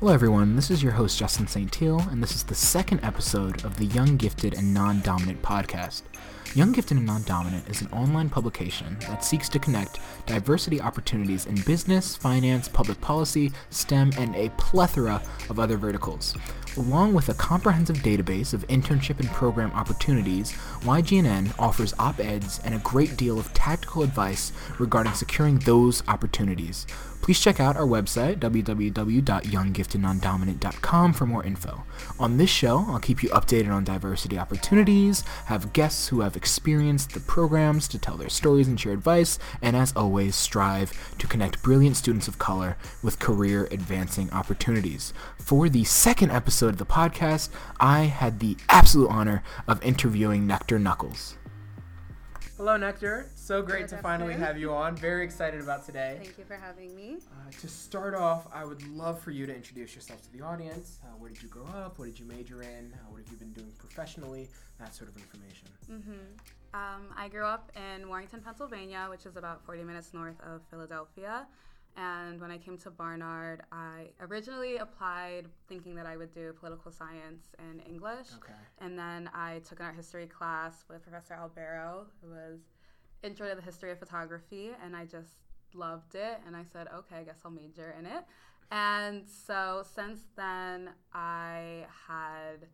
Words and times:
Hello, 0.00 0.12
everyone. 0.12 0.56
This 0.56 0.70
is 0.70 0.82
your 0.82 0.92
host, 0.92 1.18
Justin 1.18 1.46
St. 1.46 1.70
Teal, 1.72 2.00
and 2.10 2.22
this 2.22 2.34
is 2.34 2.42
the 2.42 2.54
second 2.54 3.00
episode 3.02 3.64
of 3.64 3.76
the 3.76 3.86
Young 3.86 4.16
Gifted 4.16 4.52
and 4.52 4.74
Non 4.74 5.00
Dominant 5.00 5.40
podcast. 5.40 6.02
Young 6.52 6.72
Gifted 6.72 6.98
and 6.98 7.06
Non 7.06 7.22
Dominant 7.24 7.68
is 7.68 7.82
an 7.82 7.88
online 7.88 8.28
publication 8.28 8.96
that 9.00 9.24
seeks 9.24 9.48
to 9.48 9.58
connect 9.58 9.98
diversity 10.26 10.80
opportunities 10.80 11.46
in 11.46 11.60
business, 11.62 12.14
finance, 12.14 12.68
public 12.68 13.00
policy, 13.00 13.52
STEM, 13.70 14.12
and 14.18 14.36
a 14.36 14.50
plethora 14.50 15.20
of 15.48 15.58
other 15.58 15.76
verticals. 15.76 16.36
Along 16.76 17.14
with 17.14 17.28
a 17.28 17.34
comprehensive 17.34 17.98
database 17.98 18.52
of 18.52 18.66
internship 18.68 19.20
and 19.20 19.28
program 19.30 19.72
opportunities, 19.72 20.52
YGNN 20.82 21.58
offers 21.58 21.94
op 21.98 22.20
eds 22.20 22.60
and 22.64 22.74
a 22.74 22.78
great 22.78 23.16
deal 23.16 23.38
of 23.38 23.52
tactical 23.54 24.02
advice 24.02 24.52
regarding 24.78 25.14
securing 25.14 25.58
those 25.60 26.02
opportunities. 26.08 26.86
Please 27.24 27.40
check 27.40 27.58
out 27.58 27.76
our 27.76 27.86
website, 27.86 28.38
www.younggiftednondominant.com, 28.38 31.12
for 31.14 31.24
more 31.24 31.42
info. 31.42 31.82
On 32.18 32.36
this 32.36 32.50
show, 32.50 32.84
I'll 32.88 32.98
keep 32.98 33.22
you 33.22 33.30
updated 33.30 33.72
on 33.72 33.82
diversity 33.82 34.38
opportunities, 34.38 35.22
have 35.46 35.72
guests 35.72 36.08
who 36.08 36.20
have 36.20 36.33
experienced 36.36 37.12
the 37.12 37.20
programs 37.20 37.88
to 37.88 37.98
tell 37.98 38.16
their 38.16 38.28
stories 38.28 38.68
and 38.68 38.78
share 38.78 38.92
advice, 38.92 39.38
and 39.62 39.76
as 39.76 39.92
always, 39.94 40.34
strive 40.34 40.92
to 41.18 41.26
connect 41.26 41.62
brilliant 41.62 41.96
students 41.96 42.28
of 42.28 42.38
color 42.38 42.76
with 43.02 43.18
career 43.18 43.68
advancing 43.70 44.30
opportunities. 44.32 45.12
For 45.38 45.68
the 45.68 45.84
second 45.84 46.30
episode 46.30 46.70
of 46.70 46.78
the 46.78 46.86
podcast, 46.86 47.50
I 47.78 48.04
had 48.04 48.40
the 48.40 48.56
absolute 48.68 49.10
honor 49.10 49.42
of 49.68 49.82
interviewing 49.84 50.46
Nectar 50.46 50.78
Knuckles. 50.78 51.36
Hello, 52.56 52.76
Nectar. 52.76 53.26
So 53.34 53.62
great 53.62 53.86
Hello, 53.86 53.96
to 53.96 54.02
finally 54.02 54.34
have 54.34 54.56
you 54.56 54.72
on. 54.72 54.94
Very 54.94 55.24
excited 55.24 55.60
about 55.60 55.84
today. 55.84 56.20
Thank 56.22 56.38
you 56.38 56.44
for 56.44 56.54
having 56.54 56.94
me. 56.94 57.16
Uh, 57.26 57.50
to 57.60 57.66
start 57.66 58.14
off, 58.14 58.46
I 58.54 58.64
would 58.64 58.86
love 58.86 59.20
for 59.20 59.32
you 59.32 59.44
to 59.44 59.52
introduce 59.52 59.92
yourself 59.92 60.22
to 60.22 60.32
the 60.32 60.40
audience. 60.40 61.00
Uh, 61.02 61.08
where 61.18 61.30
did 61.30 61.42
you 61.42 61.48
grow 61.48 61.66
up? 61.66 61.98
What 61.98 62.04
did 62.04 62.16
you 62.16 62.26
major 62.26 62.62
in? 62.62 62.92
Uh, 62.94 63.10
what 63.10 63.22
have 63.22 63.28
you 63.28 63.38
been 63.38 63.52
doing 63.54 63.72
professionally? 63.76 64.48
That 64.78 64.94
sort 64.94 65.10
of 65.10 65.16
information. 65.16 65.66
Mm-hmm. 65.90 66.12
Um, 66.74 67.12
I 67.16 67.26
grew 67.26 67.44
up 67.44 67.72
in 67.74 68.08
Warrington, 68.08 68.40
Pennsylvania, 68.40 69.08
which 69.10 69.26
is 69.26 69.36
about 69.36 69.66
40 69.66 69.82
minutes 69.82 70.14
north 70.14 70.40
of 70.46 70.60
Philadelphia. 70.70 71.48
And 71.96 72.40
when 72.40 72.50
I 72.50 72.58
came 72.58 72.76
to 72.78 72.90
Barnard, 72.90 73.62
I 73.70 74.08
originally 74.20 74.78
applied 74.78 75.46
thinking 75.68 75.94
that 75.94 76.06
I 76.06 76.16
would 76.16 76.32
do 76.32 76.52
political 76.52 76.90
science 76.90 77.54
and 77.58 77.80
English. 77.86 78.28
Okay. 78.36 78.52
And 78.80 78.98
then 78.98 79.30
I 79.32 79.60
took 79.60 79.78
an 79.78 79.86
art 79.86 79.94
history 79.94 80.26
class 80.26 80.84
with 80.90 81.02
Professor 81.02 81.34
Alberro, 81.34 82.06
who 82.20 82.30
was 82.30 82.60
intro 83.22 83.48
to 83.48 83.54
the 83.54 83.62
history 83.62 83.92
of 83.92 83.98
photography, 84.00 84.70
and 84.84 84.96
I 84.96 85.04
just 85.04 85.34
loved 85.72 86.16
it. 86.16 86.40
And 86.46 86.56
I 86.56 86.64
said, 86.64 86.88
okay, 86.92 87.16
I 87.16 87.22
guess 87.22 87.38
I'll 87.44 87.52
major 87.52 87.94
in 87.96 88.06
it. 88.06 88.24
And 88.72 89.28
so 89.28 89.84
since 89.94 90.20
then, 90.36 90.90
I 91.12 91.86
had 92.08 92.66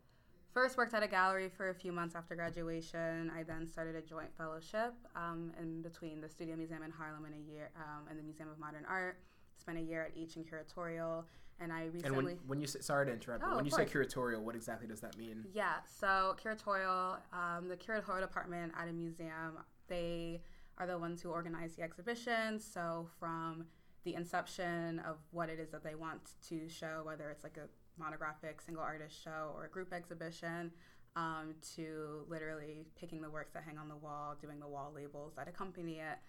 first 0.53 0.77
worked 0.77 0.93
at 0.93 1.03
a 1.03 1.07
gallery 1.07 1.49
for 1.49 1.69
a 1.69 1.73
few 1.73 1.91
months 1.91 2.15
after 2.15 2.35
graduation. 2.35 3.31
I 3.37 3.43
then 3.43 3.67
started 3.67 3.95
a 3.95 4.01
joint 4.01 4.29
fellowship 4.37 4.93
um, 5.15 5.51
in 5.59 5.81
between 5.81 6.21
the 6.21 6.29
Studio 6.29 6.55
Museum 6.55 6.83
in 6.83 6.91
Harlem 6.91 7.25
and 7.25 7.33
a 7.35 7.51
year 7.51 7.69
um, 7.77 8.07
and 8.09 8.17
the 8.19 8.23
Museum 8.23 8.49
of 8.49 8.59
Modern 8.59 8.85
Art. 8.89 9.17
Spent 9.57 9.77
a 9.77 9.81
year 9.81 10.03
at 10.03 10.17
each 10.17 10.37
in 10.37 10.43
curatorial, 10.43 11.23
and 11.59 11.71
I 11.71 11.81
And 11.83 11.93
recently. 11.93 12.23
when, 12.23 12.37
when 12.47 12.61
you 12.61 12.67
say, 12.67 12.79
sorry 12.81 13.05
to 13.05 13.11
interrupt, 13.13 13.43
Oh, 13.43 13.49
but 13.49 13.55
when 13.57 13.65
you 13.65 13.71
say 13.71 13.85
curatorial, 13.85 14.39
what 14.41 14.55
exactly 14.55 14.87
does 14.87 15.01
that 15.01 15.15
mean? 15.17 15.45
Yeah, 15.53 15.75
so 15.85 16.35
curatorial, 16.43 17.17
um, 17.31 17.67
the 17.67 17.75
curatorial 17.77 18.21
department 18.21 18.73
at 18.75 18.87
a 18.87 18.91
museum, 18.91 19.59
they 19.87 20.41
are 20.79 20.87
the 20.87 20.97
ones 20.97 21.21
who 21.21 21.29
organize 21.29 21.75
the 21.75 21.83
exhibitions. 21.83 22.65
So 22.65 23.07
from 23.19 23.65
the 24.03 24.15
inception 24.15 24.97
of 24.99 25.17
what 25.29 25.47
it 25.49 25.59
is 25.59 25.69
that 25.69 25.83
they 25.83 25.93
want 25.93 26.31
to 26.49 26.67
show, 26.67 27.01
whether 27.03 27.29
it's 27.29 27.43
like 27.43 27.57
a 27.57 27.67
monographic 27.97 28.61
single 28.61 28.83
artist 28.83 29.21
show 29.23 29.51
or 29.55 29.65
a 29.65 29.69
group 29.69 29.93
exhibition, 29.93 30.71
um, 31.15 31.55
to 31.75 32.25
literally 32.29 32.85
picking 32.99 33.21
the 33.21 33.29
works 33.29 33.51
that 33.53 33.63
hang 33.63 33.77
on 33.77 33.89
the 33.89 33.95
wall, 33.95 34.35
doing 34.39 34.59
the 34.59 34.67
wall 34.67 34.91
labels 34.95 35.33
that 35.35 35.47
accompany 35.47 35.99
it, 35.99 36.19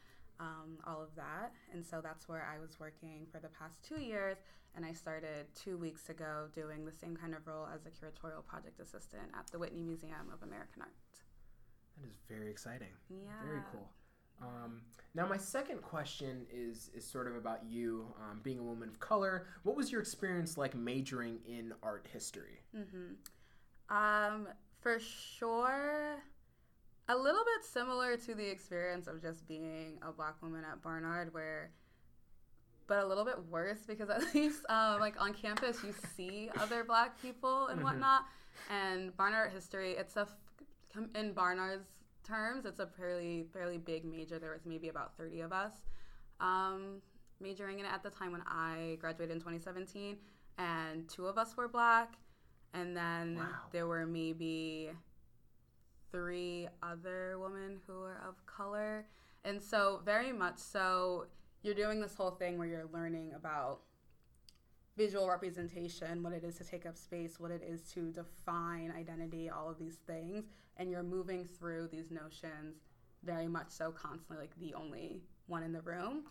um, 0.40 0.78
all 0.86 1.00
of 1.02 1.14
that. 1.14 1.52
And 1.72 1.84
so 1.84 2.00
that's 2.02 2.28
where 2.28 2.46
I 2.52 2.58
was 2.60 2.80
working 2.80 3.26
for 3.30 3.38
the 3.38 3.48
past 3.48 3.82
two 3.82 4.00
years. 4.00 4.38
And 4.74 4.84
I 4.84 4.92
started 4.92 5.46
two 5.54 5.76
weeks 5.76 6.08
ago 6.08 6.48
doing 6.54 6.84
the 6.84 6.92
same 6.92 7.16
kind 7.16 7.34
of 7.34 7.46
role 7.46 7.68
as 7.72 7.86
a 7.86 7.90
curatorial 7.90 8.44
project 8.44 8.80
assistant 8.80 9.30
at 9.38 9.46
the 9.52 9.58
Whitney 9.58 9.82
Museum 9.82 10.32
of 10.32 10.42
American 10.42 10.82
Art. 10.82 10.92
That 12.00 12.08
is 12.08 12.16
very 12.28 12.50
exciting. 12.50 12.88
Yeah. 13.10 13.38
Very 13.46 13.60
cool. 13.70 13.88
Um, 14.42 14.80
now, 15.14 15.26
my 15.26 15.36
second 15.36 15.82
question 15.82 16.46
is 16.52 16.90
is 16.94 17.06
sort 17.06 17.26
of 17.26 17.36
about 17.36 17.60
you 17.64 18.06
um, 18.20 18.40
being 18.42 18.58
a 18.58 18.62
woman 18.62 18.88
of 18.88 18.98
color. 18.98 19.46
What 19.62 19.76
was 19.76 19.92
your 19.92 20.00
experience 20.00 20.56
like 20.58 20.74
majoring 20.74 21.38
in 21.46 21.72
art 21.82 22.06
history? 22.12 22.60
Mm-hmm. 22.76 23.94
Um, 23.94 24.48
for 24.80 24.98
sure, 24.98 26.16
a 27.08 27.16
little 27.16 27.44
bit 27.44 27.64
similar 27.64 28.16
to 28.16 28.34
the 28.34 28.48
experience 28.48 29.06
of 29.06 29.20
just 29.20 29.46
being 29.46 29.98
a 30.02 30.10
black 30.12 30.40
woman 30.42 30.64
at 30.70 30.80
Barnard, 30.82 31.32
where, 31.34 31.70
but 32.86 32.98
a 33.04 33.06
little 33.06 33.24
bit 33.24 33.38
worse 33.50 33.80
because 33.86 34.08
at 34.10 34.22
least 34.34 34.64
um, 34.70 34.98
like 34.98 35.20
on 35.20 35.34
campus 35.34 35.84
you 35.84 35.94
see 36.16 36.48
other 36.58 36.84
black 36.84 37.20
people 37.20 37.66
and 37.68 37.80
Mhm. 37.80 37.84
whatnot. 37.84 38.22
And 38.70 39.14
Barnard 39.16 39.52
history, 39.52 39.92
it's 39.92 40.16
a 40.16 40.22
f- 40.22 41.06
in 41.14 41.32
Barnard's 41.32 41.88
terms, 42.22 42.64
it's 42.66 42.78
a 42.80 42.86
fairly 42.86 43.44
fairly 43.52 43.78
big 43.78 44.04
major. 44.04 44.38
There 44.38 44.52
was 44.52 44.64
maybe 44.66 44.88
about 44.88 45.16
thirty 45.16 45.40
of 45.40 45.52
us 45.52 45.72
um, 46.40 47.00
majoring 47.40 47.78
in 47.80 47.84
it 47.86 47.92
at 47.92 48.02
the 48.02 48.10
time 48.10 48.32
when 48.32 48.42
I 48.46 48.96
graduated 49.00 49.32
in 49.34 49.40
2017, 49.40 50.16
and 50.58 51.08
two 51.08 51.26
of 51.26 51.38
us 51.38 51.56
were 51.56 51.68
black, 51.68 52.14
and 52.74 52.96
then 52.96 53.36
Wow. 53.36 53.46
there 53.72 53.86
were 53.86 54.06
maybe 54.06 54.90
three 56.10 56.68
other 56.82 57.38
women 57.38 57.80
who 57.86 57.94
were 58.00 58.20
of 58.28 58.44
color, 58.46 59.06
and 59.44 59.62
so 59.62 60.00
very 60.04 60.32
much 60.32 60.58
so 60.58 61.26
you're 61.62 61.74
doing 61.74 62.00
this 62.00 62.14
whole 62.14 62.32
thing 62.32 62.58
where 62.58 62.66
you're 62.66 62.88
learning 62.92 63.32
about 63.34 63.80
visual 65.02 65.28
representation, 65.28 66.22
what 66.22 66.32
it 66.32 66.44
is 66.44 66.56
to 66.56 66.64
take 66.64 66.86
up 66.86 66.96
space, 66.96 67.40
what 67.40 67.50
it 67.50 67.62
is 67.68 67.80
to 67.92 68.10
define 68.12 68.92
identity, 68.96 69.50
all 69.50 69.68
of 69.68 69.76
these 69.76 69.96
things, 70.06 70.44
and 70.76 70.90
you're 70.92 71.02
moving 71.02 71.44
through 71.44 71.88
these 71.90 72.10
notions 72.12 72.76
very 73.24 73.48
much 73.48 73.68
so 73.70 73.90
constantly, 73.90 74.36
like 74.36 74.56
the 74.60 74.72
only 74.74 75.20
one 75.48 75.64
in 75.64 75.72
the 75.72 75.80
room. 75.80 76.22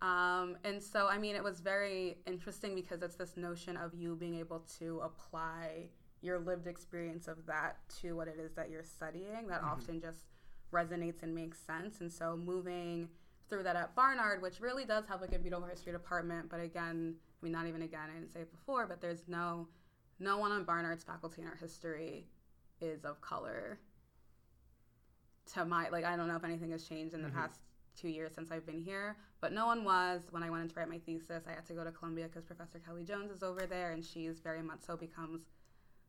Um, 0.00 0.56
and 0.64 0.82
so, 0.82 1.06
I 1.06 1.18
mean, 1.18 1.36
it 1.36 1.44
was 1.44 1.60
very 1.60 2.16
interesting 2.26 2.74
because 2.74 3.02
it's 3.02 3.16
this 3.16 3.36
notion 3.36 3.76
of 3.76 3.94
you 3.94 4.16
being 4.16 4.38
able 4.38 4.60
to 4.78 5.00
apply 5.04 5.88
your 6.22 6.38
lived 6.38 6.66
experience 6.66 7.28
of 7.28 7.44
that 7.46 7.76
to 8.00 8.16
what 8.16 8.26
it 8.26 8.38
is 8.38 8.54
that 8.54 8.70
you're 8.70 8.82
studying 8.82 9.46
that 9.48 9.60
Mhm. 9.60 9.72
often 9.72 10.00
just 10.00 10.24
resonates 10.72 11.22
and 11.22 11.34
makes 11.34 11.58
sense. 11.58 12.00
And 12.00 12.10
so, 12.10 12.36
moving 12.38 13.10
through 13.48 13.62
that 13.64 13.76
at 13.76 13.94
Barnard, 13.94 14.40
which 14.40 14.60
really 14.60 14.86
does 14.86 15.04
have 15.06 15.20
like 15.20 15.34
a 15.34 15.38
beautiful 15.38 15.66
history 15.66 15.92
department, 15.92 16.48
but 16.48 16.60
again, 16.60 17.16
mean, 17.44 17.52
not 17.52 17.66
even 17.66 17.82
again, 17.82 18.08
I 18.10 18.18
didn't 18.18 18.32
say 18.32 18.40
it 18.40 18.50
before, 18.50 18.86
but 18.86 19.00
there's 19.00 19.28
no, 19.28 19.68
no 20.18 20.38
one 20.38 20.50
on 20.50 20.64
Barnard's 20.64 21.04
faculty 21.04 21.42
in 21.42 21.48
art 21.48 21.58
history 21.58 22.26
is 22.80 23.04
of 23.04 23.20
color. 23.20 23.78
To 25.54 25.64
my, 25.64 25.88
like, 25.90 26.04
I 26.04 26.16
don't 26.16 26.26
know 26.26 26.36
if 26.36 26.44
anything 26.44 26.70
has 26.72 26.88
changed 26.88 27.14
in 27.14 27.22
the 27.22 27.28
Mhm. 27.28 27.34
past 27.34 27.60
two 27.94 28.08
years 28.08 28.34
since 28.34 28.50
I've 28.50 28.66
been 28.66 28.80
here, 28.80 29.16
but 29.40 29.52
no 29.52 29.66
one 29.66 29.84
was. 29.84 30.26
When 30.32 30.42
I 30.42 30.50
went 30.50 30.62
in 30.64 30.68
to 30.70 30.74
write 30.74 30.88
my 30.88 30.98
thesis, 30.98 31.46
I 31.46 31.52
had 31.52 31.66
to 31.66 31.74
go 31.74 31.84
to 31.84 31.92
Columbia 31.92 32.26
because 32.26 32.44
Professor 32.44 32.80
Kellie 32.80 33.04
Jones 33.04 33.30
is 33.30 33.42
over 33.42 33.66
there, 33.66 33.92
and 33.92 34.04
she's 34.04 34.40
very 34.40 34.62
much 34.62 34.80
so 34.80 34.96
becomes 34.96 35.42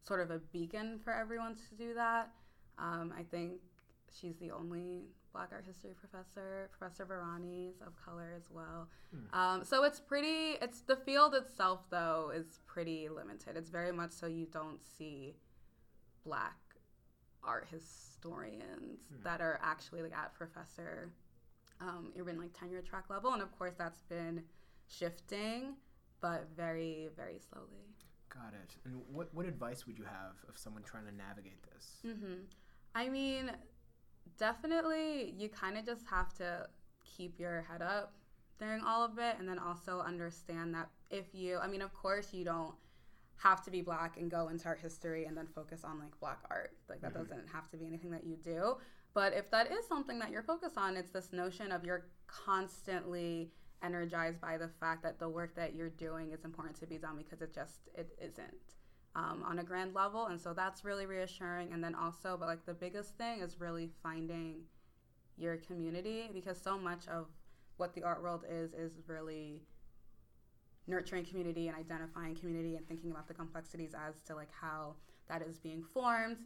sort 0.01 0.21
of 0.21 0.31
a 0.31 0.39
beacon 0.39 0.99
for 0.99 1.13
everyone 1.13 1.55
to 1.55 1.75
do 1.75 1.93
that. 1.93 2.31
Um, 2.77 3.13
I 3.15 3.23
think 3.23 3.61
she's 4.09 4.37
the 4.37 4.51
only 4.51 5.09
Black 5.35 5.49
art 5.51 5.65
history 5.65 5.93
professor. 5.99 6.69
Professor 6.77 7.05
Varani 7.05 7.69
is 7.69 7.81
of 7.85 7.93
color 8.03 8.31
as 8.37 8.49
well. 8.49 8.87
Hmm. 9.13 9.37
Um, 9.37 9.63
so 9.65 9.83
it's 9.83 9.99
pretty. 9.99 10.57
It's 10.61 10.79
the 10.81 10.95
field 10.95 11.35
itself 11.35 11.81
though 11.89 12.31
is 12.33 12.59
pretty 12.65 13.09
limited. 13.09 13.57
It's 13.57 13.69
very 13.69 13.91
much 13.91 14.11
so 14.11 14.27
you 14.27 14.45
don't 14.45 14.79
see 14.85 15.35
Black 16.23 16.55
art 17.43 17.67
historians 17.69 19.01
Hmm. 19.13 19.23
that 19.23 19.41
are 19.41 19.59
actually 19.61 20.01
like 20.03 20.15
at 20.17 20.33
professor 20.33 21.11
um, 21.81 22.13
even 22.17 22.39
like 22.39 22.57
tenure 22.57 22.81
track 22.81 23.09
level, 23.09 23.33
and 23.33 23.41
of 23.41 23.51
course 23.57 23.73
that's 23.77 24.01
been 24.03 24.41
shifting, 24.87 25.75
but 26.21 26.47
very 26.55 27.09
very 27.17 27.39
slowly. 27.49 27.89
Got 28.29 28.53
it. 28.53 28.75
And 28.85 29.01
what 29.11 29.33
what 29.33 29.45
advice 29.45 29.85
would 29.85 29.97
you 29.97 30.05
have 30.05 30.35
of 30.47 30.57
someone 30.57 30.83
trying 30.83 31.05
to 31.05 31.13
navigate 31.13 31.61
this? 31.73 31.97
hmm 32.03 32.35
I 32.95 33.09
mean, 33.09 33.51
definitely, 34.37 35.33
you 35.37 35.49
kind 35.49 35.77
of 35.77 35.85
just 35.85 36.05
have 36.07 36.33
to 36.35 36.67
keep 37.03 37.39
your 37.39 37.61
head 37.69 37.81
up 37.81 38.13
during 38.59 38.81
all 38.83 39.03
of 39.03 39.17
it, 39.17 39.35
and 39.39 39.47
then 39.47 39.59
also 39.59 39.99
understand 39.99 40.73
that 40.73 40.89
if 41.09 41.25
you, 41.33 41.57
I 41.59 41.67
mean, 41.67 41.81
of 41.81 41.93
course, 41.93 42.33
you 42.33 42.45
don't 42.45 42.73
have 43.37 43.63
to 43.65 43.71
be 43.71 43.81
black 43.81 44.17
and 44.17 44.31
go 44.31 44.47
into 44.47 44.65
art 44.67 44.79
history 44.79 45.25
and 45.25 45.35
then 45.35 45.45
focus 45.45 45.83
on 45.83 45.99
like 45.99 46.17
black 46.19 46.39
art. 46.49 46.77
Like 46.87 47.01
that 47.01 47.11
Mhm. 47.11 47.17
doesn't 47.17 47.47
have 47.49 47.69
to 47.71 47.77
be 47.77 47.85
anything 47.85 48.11
that 48.11 48.23
you 48.23 48.37
do. 48.37 48.77
But 49.13 49.33
if 49.33 49.49
that 49.51 49.71
is 49.71 49.85
something 49.87 50.19
that 50.19 50.31
you're 50.31 50.41
focused 50.43 50.77
on, 50.77 50.95
it's 50.95 51.11
this 51.11 51.33
notion 51.33 51.71
of 51.71 51.83
you're 51.83 52.05
constantly 52.27 53.51
energized 53.81 54.39
by 54.39 54.57
the 54.57 54.69
fact 54.69 55.03
that 55.03 55.19
the 55.19 55.27
work 55.27 55.53
that 55.55 55.75
you're 55.75 55.89
doing 55.89 56.31
is 56.31 56.45
important 56.45 56.77
to 56.77 56.87
be 56.87 56.97
done 56.97 57.17
because 57.17 57.41
it 57.41 57.53
just 57.53 57.89
it 57.93 58.17
isn't 58.19 58.75
um, 59.15 59.43
on 59.47 59.59
a 59.59 59.63
grand 59.63 59.93
level 59.95 60.27
and 60.27 60.39
so 60.39 60.53
that's 60.53 60.83
really 60.83 61.05
reassuring. 61.05 61.71
And 61.73 61.83
then 61.83 61.95
also 61.95 62.37
but 62.37 62.47
like 62.47 62.65
the 62.65 62.73
biggest 62.73 63.17
thing 63.17 63.41
is 63.41 63.59
really 63.59 63.89
finding 64.03 64.63
your 65.37 65.57
community 65.57 66.29
because 66.33 66.61
so 66.61 66.77
much 66.77 67.07
of 67.07 67.27
what 67.77 67.93
the 67.93 68.03
art 68.03 68.21
world 68.21 68.43
is 68.49 68.73
is 68.73 68.99
really 69.07 69.61
nurturing 70.87 71.25
community 71.25 71.67
and 71.67 71.77
identifying 71.77 72.35
community 72.35 72.75
and 72.75 72.87
thinking 72.87 73.11
about 73.11 73.27
the 73.27 73.33
complexities 73.33 73.93
as 74.07 74.21
to 74.21 74.35
like 74.35 74.49
how 74.51 74.93
that 75.27 75.41
is 75.41 75.57
being 75.57 75.83
formed 75.93 76.37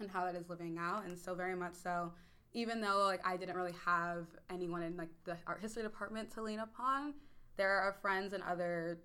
and 0.00 0.10
how 0.10 0.24
that 0.24 0.34
is 0.34 0.48
living 0.48 0.78
out. 0.78 1.04
And 1.04 1.18
so 1.18 1.34
very 1.34 1.56
much 1.56 1.74
so 1.74 2.12
even 2.54 2.80
though 2.80 3.04
like 3.04 3.26
I 3.26 3.36
didn't 3.36 3.56
really 3.56 3.74
have 3.84 4.26
anyone 4.50 4.82
in 4.82 4.96
like 4.96 5.08
the 5.24 5.36
art 5.46 5.60
history 5.60 5.82
department 5.82 6.30
to 6.32 6.42
lean 6.42 6.60
upon, 6.60 7.14
there 7.56 7.70
are 7.70 7.96
friends 8.00 8.32
and 8.32 8.42
other 8.42 8.98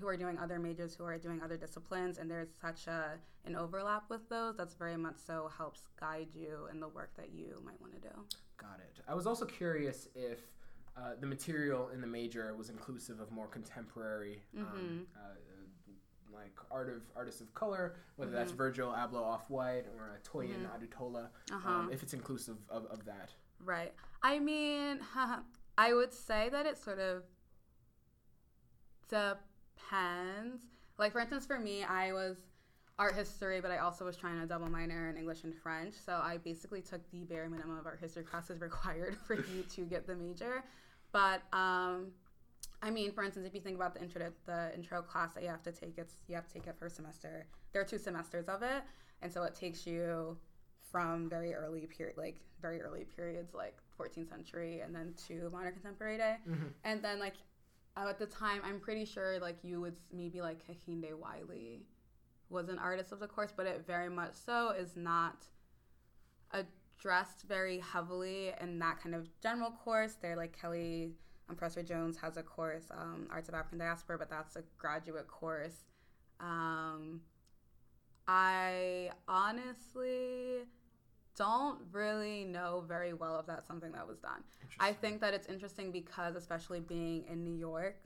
who 0.00 0.08
are 0.08 0.16
doing 0.16 0.38
other 0.38 0.58
majors 0.58 0.94
who 0.94 1.04
are 1.04 1.18
doing 1.18 1.40
other 1.42 1.56
disciplines 1.56 2.18
and 2.18 2.30
there's 2.30 2.48
such 2.60 2.86
a 2.86 3.12
an 3.46 3.54
overlap 3.54 4.04
with 4.08 4.28
those 4.28 4.56
that's 4.56 4.74
very 4.74 4.96
much 4.96 5.16
so 5.16 5.50
helps 5.56 5.86
guide 6.00 6.28
you 6.34 6.68
in 6.72 6.80
the 6.80 6.88
work 6.88 7.10
that 7.16 7.30
you 7.32 7.60
might 7.64 7.80
want 7.80 7.92
to 7.94 8.00
do. 8.00 8.14
Got 8.56 8.80
it. 8.80 9.00
I 9.06 9.14
was 9.14 9.26
also 9.26 9.44
curious 9.44 10.08
if 10.14 10.38
uh, 10.96 11.12
the 11.20 11.26
material 11.26 11.90
in 11.92 12.00
the 12.00 12.06
major 12.06 12.54
was 12.56 12.70
inclusive 12.70 13.20
of 13.20 13.30
more 13.30 13.46
contemporary 13.46 14.42
um, 14.56 14.64
mm-hmm. 14.64 14.98
uh, 15.16 15.34
like 16.32 16.56
art 16.70 16.88
of 16.88 17.02
artists 17.16 17.40
of 17.40 17.52
color, 17.54 17.96
whether 18.16 18.30
mm-hmm. 18.30 18.38
that's 18.38 18.52
Virgil 18.52 18.90
Abloh 18.90 19.22
Off 19.22 19.50
White 19.50 19.84
or 19.96 20.10
uh, 20.10 20.28
Toyin 20.28 20.66
mm-hmm. 20.66 20.84
Odutola, 20.84 21.28
uh-huh. 21.52 21.68
um, 21.68 21.90
if 21.92 22.02
it's 22.02 22.14
inclusive 22.14 22.56
of, 22.68 22.86
of 22.86 23.04
that. 23.04 23.30
Right. 23.64 23.92
I 24.22 24.38
mean, 24.38 25.00
I 25.78 25.94
would 25.94 26.12
say 26.12 26.48
that 26.48 26.66
it 26.66 26.78
sort 26.78 26.98
of 26.98 27.22
depends. 29.76 30.64
Like, 30.98 31.12
for 31.12 31.20
instance, 31.20 31.46
for 31.46 31.58
me, 31.58 31.84
I 31.84 32.12
was 32.12 32.36
art 32.98 33.14
history, 33.14 33.60
but 33.60 33.70
I 33.70 33.78
also 33.78 34.04
was 34.04 34.16
trying 34.16 34.40
to 34.40 34.46
double 34.46 34.70
minor 34.70 35.10
in 35.10 35.16
English 35.16 35.44
and 35.44 35.54
French. 35.54 35.94
So 35.94 36.12
I 36.12 36.38
basically 36.38 36.80
took 36.80 37.08
the 37.10 37.24
bare 37.24 37.48
minimum 37.48 37.78
of 37.78 37.86
art 37.86 37.98
history 38.00 38.22
classes 38.22 38.60
required 38.60 39.16
for 39.26 39.34
you 39.34 39.64
to 39.74 39.82
get 39.82 40.06
the 40.06 40.14
major. 40.14 40.64
But 41.12 41.42
um, 41.52 42.12
I 42.82 42.90
mean, 42.90 43.12
for 43.12 43.24
instance, 43.24 43.46
if 43.46 43.54
you 43.54 43.60
think 43.60 43.76
about 43.76 43.94
the 43.94 44.02
intro 44.02 44.32
the 44.46 44.72
intro 44.74 45.02
class 45.02 45.34
that 45.34 45.42
you 45.42 45.48
have 45.48 45.62
to 45.62 45.72
take, 45.72 45.98
it's 45.98 46.14
you 46.28 46.34
have 46.34 46.46
to 46.46 46.52
take 46.52 46.66
it 46.66 46.76
first 46.78 46.96
semester. 46.96 47.46
There 47.72 47.82
are 47.82 47.84
two 47.84 47.98
semesters 47.98 48.48
of 48.48 48.62
it, 48.62 48.82
and 49.22 49.32
so 49.32 49.42
it 49.44 49.54
takes 49.54 49.86
you 49.86 50.36
from 50.90 51.28
very 51.28 51.54
early 51.54 51.86
period, 51.86 52.16
like 52.16 52.40
very 52.60 52.80
early 52.80 53.04
periods, 53.16 53.54
like 53.54 53.76
14th 53.98 54.28
century, 54.28 54.80
and 54.80 54.94
then 54.94 55.14
to 55.28 55.50
modern 55.50 55.72
contemporary 55.72 56.18
day, 56.18 56.36
mm-hmm. 56.48 56.66
and 56.84 57.02
then 57.02 57.18
like 57.18 57.34
at 57.96 58.18
the 58.18 58.26
time, 58.26 58.60
I'm 58.64 58.80
pretty 58.80 59.04
sure 59.04 59.38
like 59.40 59.58
you 59.62 59.80
would 59.80 59.98
maybe 60.12 60.40
like 60.40 60.62
Kehinde 60.66 61.14
Wiley 61.14 61.82
was 62.48 62.68
an 62.68 62.78
artist 62.78 63.12
of 63.12 63.20
the 63.20 63.26
course, 63.26 63.52
but 63.56 63.66
it 63.66 63.84
very 63.86 64.10
much 64.10 64.34
so 64.34 64.70
is 64.70 64.96
not 64.96 65.46
addressed 66.52 67.42
very 67.48 67.78
heavily 67.78 68.52
in 68.60 68.78
that 68.78 69.00
kind 69.00 69.14
of 69.14 69.28
general 69.40 69.70
course. 69.70 70.16
They're 70.20 70.36
like 70.36 70.58
Kellie 70.58 71.12
um, 71.48 71.56
Professor 71.56 71.82
Jones 71.82 72.16
has 72.18 72.36
a 72.36 72.42
course, 72.42 72.84
um, 72.90 73.28
Arts 73.30 73.48
of 73.48 73.54
African 73.54 73.78
Diaspora, 73.78 74.18
but 74.18 74.30
that's 74.30 74.56
a 74.56 74.62
graduate 74.78 75.28
course. 75.28 75.84
Um, 76.40 77.20
I 78.26 79.10
honestly 79.28 80.64
don't 81.36 81.78
really 81.92 82.44
know 82.44 82.84
very 82.86 83.12
well 83.12 83.38
if 83.38 83.46
that's 83.46 83.66
something 83.66 83.92
that 83.92 84.06
was 84.06 84.18
done. 84.18 84.42
I 84.78 84.92
think 84.92 85.20
that 85.20 85.34
it's 85.34 85.48
interesting 85.48 85.90
because, 85.90 86.36
especially 86.36 86.80
being 86.80 87.24
in 87.28 87.44
New 87.44 87.54
York, 87.54 87.96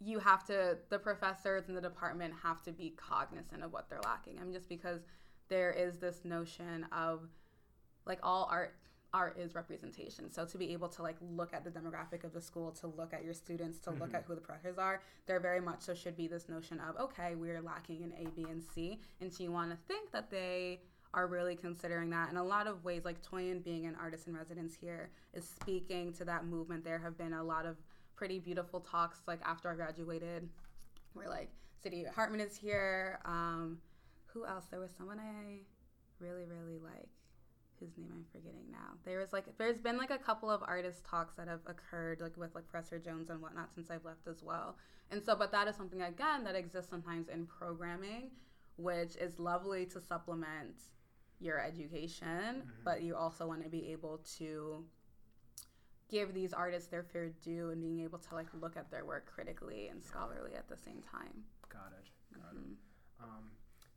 you 0.00 0.18
have 0.18 0.46
to, 0.46 0.78
the 0.90 0.98
professors 0.98 1.68
in 1.68 1.74
the 1.74 1.80
department 1.80 2.34
have 2.42 2.62
to 2.62 2.72
be 2.72 2.94
cognizant 2.96 3.62
of 3.62 3.72
what 3.72 3.88
they're 3.88 4.00
lacking. 4.04 4.38
I 4.38 4.44
mean, 4.44 4.52
just 4.52 4.68
because 4.68 5.00
there 5.48 5.72
is 5.72 5.96
this 5.96 6.24
notion 6.24 6.86
of 6.92 7.22
like 8.04 8.20
all 8.22 8.48
art 8.50 8.76
art 9.16 9.38
is 9.38 9.54
representation. 9.54 10.30
So 10.30 10.44
to 10.44 10.58
be 10.58 10.74
able 10.74 10.88
to 10.90 11.02
like 11.02 11.16
look 11.20 11.54
at 11.54 11.64
the 11.64 11.70
demographic 11.70 12.22
of 12.22 12.34
the 12.34 12.40
school, 12.40 12.70
to 12.72 12.86
look 12.86 13.14
at 13.14 13.24
your 13.24 13.32
students, 13.32 13.78
to 13.80 13.90
mm-hmm. 13.90 14.02
look 14.02 14.14
at 14.14 14.24
who 14.26 14.34
the 14.34 14.42
professors 14.42 14.76
are, 14.76 15.00
there 15.26 15.40
very 15.40 15.60
much 15.60 15.80
so 15.80 15.94
should 15.94 16.16
be 16.16 16.26
this 16.28 16.50
notion 16.50 16.78
of 16.80 16.96
okay, 17.00 17.34
we're 17.34 17.62
lacking 17.62 18.02
in 18.02 18.12
A, 18.12 18.28
B, 18.36 18.44
and 18.50 18.62
C, 18.62 19.00
and 19.22 19.32
so 19.32 19.42
you 19.42 19.50
want 19.50 19.70
to 19.70 19.78
think 19.88 20.12
that 20.12 20.30
they 20.30 20.80
are 21.14 21.26
really 21.26 21.56
considering 21.56 22.10
that 22.10 22.30
in 22.30 22.36
a 22.36 22.44
lot 22.44 22.66
of 22.66 22.84
ways. 22.84 23.02
Like 23.06 23.22
Toyin 23.22 23.64
being 23.64 23.86
an 23.86 23.96
artist 23.98 24.28
in 24.28 24.36
residence 24.36 24.76
here 24.78 25.08
is 25.32 25.48
speaking 25.60 26.12
to 26.14 26.24
that 26.26 26.44
movement. 26.44 26.84
There 26.84 26.98
have 26.98 27.16
been 27.16 27.32
a 27.32 27.42
lot 27.42 27.64
of 27.64 27.76
pretty 28.16 28.38
beautiful 28.38 28.80
talks 28.80 29.20
like 29.26 29.40
after 29.46 29.70
I 29.70 29.76
graduated, 29.76 30.46
where 31.14 31.30
like 31.30 31.48
Saidiya 31.82 32.12
Hartman 32.12 32.40
is 32.40 32.54
here. 32.54 33.18
Um, 33.24 33.78
who 34.26 34.44
else? 34.44 34.66
There 34.70 34.80
was 34.80 34.90
someone 34.98 35.18
I 35.18 35.60
really 36.18 36.44
really 36.44 36.78
like 36.82 37.15
whose 37.80 37.96
name 37.96 38.08
I'm 38.12 38.24
forgetting 38.32 38.70
now. 38.70 38.98
There 39.04 39.18
was 39.18 39.32
like 39.32 39.44
there's 39.58 39.80
been 39.80 39.96
like 39.96 40.10
a 40.10 40.18
couple 40.18 40.50
of 40.50 40.62
artist 40.62 41.04
talks 41.04 41.34
that 41.34 41.48
have 41.48 41.60
occurred 41.66 42.20
like 42.20 42.36
with 42.36 42.54
like 42.54 42.66
Professor 42.66 42.98
Jones 42.98 43.30
and 43.30 43.40
whatnot 43.40 43.74
since 43.74 43.90
I've 43.90 44.04
left 44.04 44.26
as 44.28 44.42
well. 44.42 44.76
And 45.10 45.22
so 45.24 45.36
but 45.36 45.52
that 45.52 45.68
is 45.68 45.76
something 45.76 46.02
again 46.02 46.44
that 46.44 46.56
exists 46.56 46.90
sometimes 46.90 47.28
in 47.28 47.46
programming, 47.46 48.30
which 48.76 49.16
is 49.16 49.38
lovely 49.38 49.86
to 49.86 50.00
supplement 50.00 50.76
your 51.40 51.60
education, 51.60 52.26
mm-hmm. 52.26 52.84
but 52.84 53.02
you 53.02 53.14
also 53.14 53.46
want 53.46 53.62
to 53.62 53.68
be 53.68 53.92
able 53.92 54.20
to 54.38 54.84
give 56.08 56.32
these 56.32 56.52
artists 56.52 56.88
their 56.88 57.02
fair 57.02 57.30
due 57.42 57.70
and 57.70 57.80
being 57.80 58.00
able 58.00 58.18
to 58.18 58.34
like 58.34 58.46
look 58.60 58.76
at 58.76 58.90
their 58.90 59.04
work 59.04 59.26
critically 59.26 59.88
and 59.88 60.02
scholarly 60.02 60.54
at 60.54 60.68
the 60.68 60.76
same 60.76 61.02
time. 61.02 61.44
Got 61.68 61.92
it. 61.98 62.08
Got 62.34 62.54
mm-hmm. 62.54 62.72
it. 62.72 62.78
Um, 63.22 63.50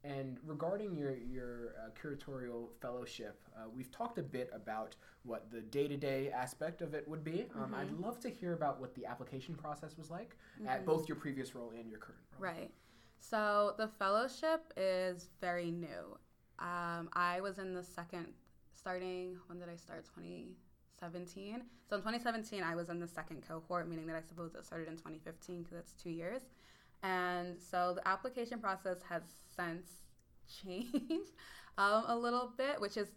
and 0.03 0.37
regarding 0.45 0.95
your 0.95 1.15
your 1.17 1.75
uh, 1.77 1.89
curatorial 2.01 2.69
fellowship, 2.81 3.41
uh, 3.55 3.67
we've 3.75 3.91
talked 3.91 4.17
a 4.17 4.23
bit 4.23 4.49
about 4.53 4.95
what 5.23 5.51
the 5.51 5.61
day 5.61 5.87
to 5.87 5.97
day 5.97 6.31
aspect 6.31 6.81
of 6.81 6.93
it 6.93 7.07
would 7.07 7.23
be. 7.23 7.47
Um, 7.55 7.63
mm-hmm. 7.63 7.75
I'd 7.75 7.91
love 7.91 8.19
to 8.21 8.29
hear 8.29 8.53
about 8.53 8.79
what 8.79 8.95
the 8.95 9.05
application 9.05 9.55
process 9.55 9.97
was 9.97 10.09
like 10.09 10.37
mm-hmm. 10.57 10.69
at 10.69 10.85
both 10.85 11.07
your 11.07 11.17
previous 11.17 11.53
role 11.53 11.71
and 11.77 11.89
your 11.89 11.99
current 11.99 12.21
role. 12.31 12.51
Right. 12.51 12.71
So 13.19 13.73
the 13.77 13.87
fellowship 13.87 14.73
is 14.77 15.29
very 15.41 15.71
new. 15.71 16.17
Um, 16.59 17.09
I 17.13 17.41
was 17.41 17.59
in 17.59 17.73
the 17.73 17.83
second, 17.83 18.27
starting, 18.73 19.37
when 19.47 19.59
did 19.59 19.69
I 19.69 19.75
start? 19.75 20.05
2017. 20.05 21.63
So 21.89 21.95
in 21.95 22.01
2017, 22.01 22.63
I 22.63 22.75
was 22.75 22.89
in 22.89 22.99
the 22.99 23.07
second 23.07 23.43
cohort, 23.47 23.89
meaning 23.89 24.07
that 24.07 24.15
I 24.15 24.21
suppose 24.21 24.55
it 24.55 24.65
started 24.65 24.87
in 24.87 24.95
2015 24.95 25.63
because 25.63 25.77
it's 25.77 25.93
two 25.93 26.09
years. 26.09 26.43
And 27.03 27.57
so 27.59 27.93
the 27.95 28.07
application 28.07 28.59
process 28.59 28.97
has 29.09 29.23
since 29.55 29.89
changed 30.63 31.33
um, 31.77 32.03
a 32.07 32.15
little 32.15 32.51
bit, 32.57 32.79
which 32.79 32.97
is 32.97 33.07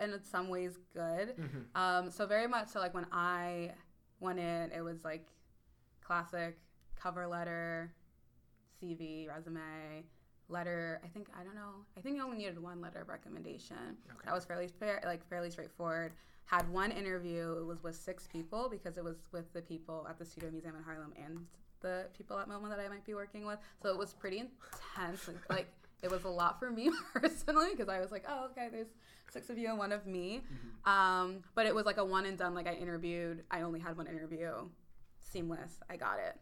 in 0.00 0.12
some 0.22 0.48
ways 0.48 0.78
good. 0.92 1.36
Mm-hmm. 1.36 1.80
Um, 1.80 2.10
so 2.10 2.26
very 2.26 2.46
much 2.46 2.68
so, 2.68 2.80
like 2.80 2.94
when 2.94 3.06
I 3.12 3.72
went 4.20 4.38
in, 4.38 4.70
it 4.72 4.82
was 4.82 5.04
like 5.04 5.28
classic 6.00 6.58
cover 6.96 7.26
letter, 7.26 7.92
CV, 8.82 9.28
resume, 9.28 10.04
letter. 10.48 11.00
I 11.04 11.08
think 11.08 11.28
I 11.38 11.42
don't 11.44 11.54
know. 11.54 11.84
I 11.96 12.00
think 12.00 12.20
I 12.20 12.24
only 12.24 12.38
needed 12.38 12.60
one 12.60 12.80
letter 12.80 13.00
of 13.00 13.08
recommendation. 13.08 13.76
Okay. 14.10 14.20
That 14.24 14.34
was 14.34 14.44
fairly 14.44 14.68
fair, 14.68 15.00
like 15.04 15.28
fairly 15.28 15.50
straightforward. 15.50 16.12
Had 16.46 16.68
one 16.70 16.92
interview. 16.92 17.56
It 17.60 17.66
was 17.66 17.82
with 17.82 17.96
six 17.96 18.26
people 18.26 18.68
because 18.70 18.98
it 18.98 19.04
was 19.04 19.16
with 19.32 19.52
the 19.52 19.62
people 19.62 20.06
at 20.08 20.18
the 20.18 20.24
Studio 20.24 20.50
Museum 20.50 20.76
in 20.76 20.82
Harlem 20.82 21.12
and 21.16 21.46
the 21.84 22.06
people 22.16 22.38
at 22.38 22.48
MoMA 22.48 22.70
that 22.70 22.80
I 22.80 22.88
might 22.88 23.04
be 23.04 23.14
working 23.14 23.46
with. 23.46 23.58
So 23.82 23.90
it 23.90 23.98
was 23.98 24.12
pretty 24.14 24.38
intense. 24.38 25.28
like 25.50 25.68
it 26.02 26.10
was 26.10 26.24
a 26.24 26.28
lot 26.28 26.58
for 26.58 26.70
me 26.70 26.90
personally 27.14 27.68
because 27.70 27.88
I 27.88 28.00
was 28.00 28.10
like, 28.10 28.24
oh, 28.28 28.46
okay, 28.50 28.68
there's 28.72 28.88
six 29.30 29.50
of 29.50 29.58
you 29.58 29.68
and 29.68 29.78
one 29.78 29.92
of 29.92 30.06
me. 30.06 30.42
Mm-hmm. 30.42 30.90
Um, 30.90 31.44
but 31.54 31.66
it 31.66 31.74
was 31.74 31.86
like 31.86 31.98
a 31.98 32.04
one 32.04 32.26
and 32.26 32.36
done. 32.36 32.54
Like 32.54 32.66
I 32.66 32.72
interviewed, 32.72 33.44
I 33.50 33.60
only 33.60 33.78
had 33.78 33.96
one 33.96 34.06
interview. 34.06 34.50
Seamless. 35.20 35.80
I 35.88 35.96
got 35.96 36.18
it. 36.18 36.40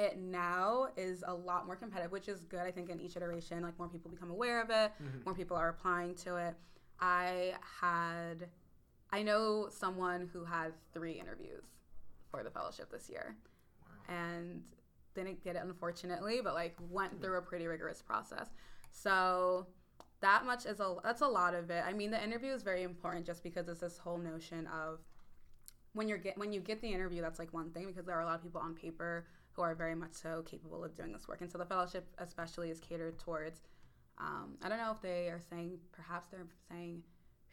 It 0.00 0.18
now 0.18 0.88
is 0.96 1.24
a 1.26 1.34
lot 1.34 1.66
more 1.66 1.74
competitive, 1.74 2.12
which 2.12 2.28
is 2.28 2.40
good. 2.44 2.60
I 2.60 2.70
think 2.70 2.88
in 2.88 3.00
each 3.00 3.16
iteration, 3.16 3.62
like 3.62 3.76
more 3.78 3.88
people 3.88 4.10
become 4.10 4.30
aware 4.30 4.62
of 4.62 4.70
it, 4.70 4.92
mm-hmm. 5.02 5.24
more 5.24 5.34
people 5.34 5.56
are 5.56 5.70
applying 5.70 6.14
to 6.16 6.36
it. 6.36 6.54
I 7.00 7.54
had, 7.80 8.48
I 9.10 9.22
know 9.22 9.68
someone 9.70 10.28
who 10.32 10.44
had 10.44 10.72
three 10.92 11.12
interviews 11.12 11.64
for 12.30 12.44
the 12.44 12.50
fellowship 12.50 12.90
this 12.92 13.08
year 13.08 13.36
and 14.08 14.62
didn't 15.14 15.42
get 15.42 15.56
it 15.56 15.62
unfortunately, 15.64 16.40
but 16.42 16.54
like 16.54 16.76
went 16.90 17.20
through 17.20 17.38
a 17.38 17.42
pretty 17.42 17.66
rigorous 17.66 18.02
process. 18.02 18.48
So 18.90 19.66
that 20.20 20.44
much 20.44 20.66
is 20.66 20.80
a 20.80 20.96
that's 21.02 21.20
a 21.20 21.26
lot 21.26 21.54
of 21.54 21.70
it. 21.70 21.84
I 21.86 21.92
mean, 21.92 22.10
the 22.10 22.22
interview 22.22 22.52
is 22.52 22.62
very 22.62 22.82
important 22.82 23.26
just 23.26 23.42
because 23.42 23.68
it's 23.68 23.80
this 23.80 23.98
whole 23.98 24.18
notion 24.18 24.66
of 24.68 25.00
when 25.92 26.08
you're 26.08 26.18
get 26.18 26.38
when 26.38 26.52
you 26.52 26.60
get 26.60 26.80
the 26.80 26.88
interview, 26.88 27.22
that's 27.22 27.38
like 27.38 27.52
one 27.52 27.70
thing 27.70 27.86
because 27.86 28.04
there 28.06 28.16
are 28.16 28.22
a 28.22 28.26
lot 28.26 28.36
of 28.36 28.42
people 28.42 28.60
on 28.60 28.74
paper 28.74 29.26
who 29.52 29.62
are 29.62 29.74
very 29.74 29.94
much 29.94 30.12
so 30.12 30.42
capable 30.42 30.84
of 30.84 30.94
doing 30.94 31.12
this 31.12 31.26
work, 31.26 31.40
and 31.40 31.50
so 31.50 31.58
the 31.58 31.66
fellowship 31.66 32.06
especially 32.18 32.70
is 32.70 32.80
catered 32.80 33.18
towards. 33.18 33.62
Um, 34.18 34.56
I 34.62 34.68
don't 34.68 34.78
know 34.78 34.90
if 34.90 35.00
they 35.00 35.28
are 35.28 35.40
saying 35.48 35.78
perhaps 35.92 36.28
they're 36.28 36.46
saying 36.68 37.02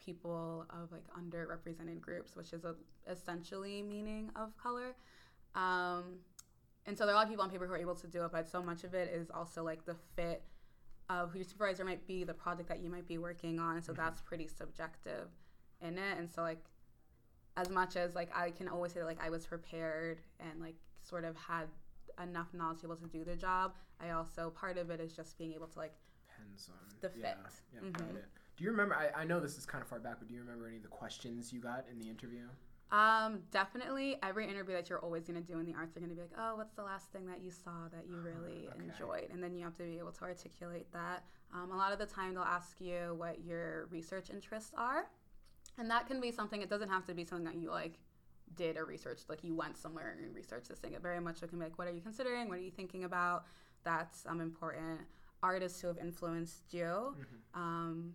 people 0.03 0.65
of 0.69 0.91
like 0.91 1.03
underrepresented 1.17 2.01
groups, 2.01 2.35
which 2.35 2.53
is 2.53 2.65
a 2.65 2.75
essentially 3.09 3.81
meaning 3.81 4.31
of 4.35 4.55
color. 4.57 4.95
Um, 5.55 6.19
and 6.86 6.98
so 6.98 7.06
there 7.06 7.13
are 7.13 7.18
a 7.18 7.20
lot 7.20 7.25
of 7.25 7.30
people 7.30 7.44
on 7.44 7.50
paper 7.50 7.65
who 7.65 7.74
are 7.74 7.77
able 7.77 7.96
to 7.96 8.08
do 8.08 8.24
it, 8.25 8.32
but 8.32 8.50
so 8.50 8.62
much 8.62 8.84
of 8.84 8.94
it 8.94 9.12
is 9.13 9.30
also 9.32 9.63
like 9.63 9.86
the 9.86 9.96
fit 10.15 10.44
of 11.10 11.32
who 11.32 11.39
your 11.39 11.46
supervisor 11.46 11.86
might 11.86 12.06
be, 12.08 12.24
the 12.24 12.34
project 12.34 12.70
that 12.70 12.82
you 12.82 12.89
might 12.89 13.08
be 13.08 13.18
working 13.18 13.60
on. 13.60 13.82
So 13.82 13.92
mm-hmm. 13.92 14.01
that's 14.01 14.22
pretty 14.22 14.48
subjective 14.48 15.27
in 15.82 15.98
it. 15.98 16.18
And 16.18 16.32
so 16.32 16.42
like 16.42 16.63
as 17.58 17.70
much 17.70 17.96
as 17.96 18.15
like 18.15 18.36
I 18.36 18.51
can 18.51 18.68
always 18.68 18.94
say 18.94 19.00
that, 19.00 19.06
like 19.06 19.24
I 19.24 19.30
was 19.30 19.46
prepared 19.46 20.20
and 20.39 20.60
like 20.60 20.75
sort 21.01 21.24
of 21.24 21.36
had 21.36 21.68
enough 22.22 22.54
knowledge 22.54 22.82
to 22.82 22.88
be 22.88 22.94
able 22.94 23.08
to 23.08 23.08
do 23.08 23.24
the 23.24 23.36
job, 23.36 23.74
I 24.00 24.12
also 24.12 24.51
part 24.51 24.77
of 24.77 24.89
it 24.89 25.00
is 25.00 25.13
just 25.13 25.38
being 25.38 25.54
able 25.54 25.68
to 25.68 25.80
like 25.80 25.94
depends 26.27 26.70
on 26.70 26.96
the 27.01 27.10
fit. 27.10 27.20
Yeah, 27.22 27.82
yeah 27.82 27.89
mm-hmm. 27.89 28.18
Do 28.58 28.63
you 28.63 28.72
remember? 28.72 28.96
I, 28.96 29.22
I 29.22 29.25
know 29.25 29.39
this 29.39 29.58
is 29.58 29.65
kind 29.65 29.82
of 29.82 29.88
far 29.88 30.00
back, 30.00 30.15
but 30.20 30.27
do 30.27 30.34
you 30.34 30.39
remember 30.39 30.68
any 30.68 30.77
of 30.77 30.84
the 30.84 30.88
questions 30.88 31.51
you 31.51 31.60
got 31.60 31.86
in 31.92 32.00
the 32.00 32.10
interview? 32.10 32.46
Um, 32.92 33.39
definitely 33.51 34.18
every 34.22 34.48
interview 34.48 34.75
that 34.75 34.89
you're 34.89 35.00
always 35.00 35.25
going 35.25 35.42
to 35.42 35.46
do 35.46 35.60
in 35.60 35.65
the 35.65 35.74
arts, 35.74 35.98
are 35.98 36.00
going 36.00 36.10
to 36.12 36.15
be 36.15 36.22
like, 36.22 36.32
oh, 36.38 36.56
what's 36.56 36.74
the 36.75 36.84
last 36.84 37.12
thing 37.12 37.25
that 37.27 37.42
you 37.42 37.51
saw 37.51 37.89
that 37.92 38.06
you 38.08 38.15
really 38.18 38.70
okay. 38.70 38.84
enjoyed? 38.84 39.30
And 39.32 39.44
then 39.44 39.56
you 39.56 39.63
have 39.63 39.75
to 39.77 39.84
be 39.84 39.98
able 39.98 40.12
to 40.12 40.24
articulate 40.24 40.92
that. 40.94 41.24
Um, 41.54 41.72
a 41.72 41.77
lot 41.77 41.92
of 41.92 42.00
the 42.00 42.06
time, 42.06 42.36
they'll 42.36 42.44
ask 42.44 42.80
you 42.80 43.15
what 43.18 43.44
your 43.44 43.88
research 43.88 44.30
interests 44.30 44.72
are. 44.77 45.08
And 45.77 45.89
that 45.89 46.08
can 46.08 46.22
be 46.22 46.32
something, 46.32 46.62
it 46.62 46.70
doesn't 46.70 46.89
have 46.89 47.06
to 47.08 47.13
be 47.13 47.25
something 47.25 47.46
that 47.46 47.56
you 47.56 47.70
like 47.70 48.00
did 48.56 48.77
a 48.77 48.84
research, 48.84 49.22
like 49.27 49.44
you 49.44 49.56
went 49.56 49.77
somewhere 49.77 50.15
and 50.22 50.34
researched 50.34 50.70
this 50.70 50.80
thing. 50.80 50.94
It 50.94 51.01
very 51.01 51.20
much 51.20 51.39
can 51.39 51.50
be 51.50 51.65
like, 51.65 51.77
what 51.77 51.88
are 51.88 51.92
you 51.92 52.01
considering? 52.01 52.48
What 52.48 52.60
are 52.60 52.62
you 52.62 52.72
thinking 52.72 53.04
about? 53.04 53.46
That's 53.84 54.25
um, 54.27 54.39
important. 54.39 55.01
Artists 55.44 55.82
who 55.82 55.88
have 55.88 55.98
influenced 55.98 56.74
you. 56.74 56.84
Mm-hmm. 56.84 57.62
Um, 57.62 58.13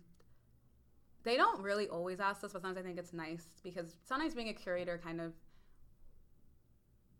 they 1.23 1.37
don't 1.37 1.61
really 1.61 1.87
always 1.87 2.19
ask 2.19 2.43
us, 2.43 2.53
but 2.53 2.61
sometimes 2.61 2.77
I 2.77 2.81
think 2.81 2.97
it's 2.97 3.13
nice 3.13 3.45
because 3.63 3.95
sometimes 4.03 4.33
being 4.33 4.49
a 4.49 4.53
curator 4.53 4.99
kind 5.03 5.21
of 5.21 5.33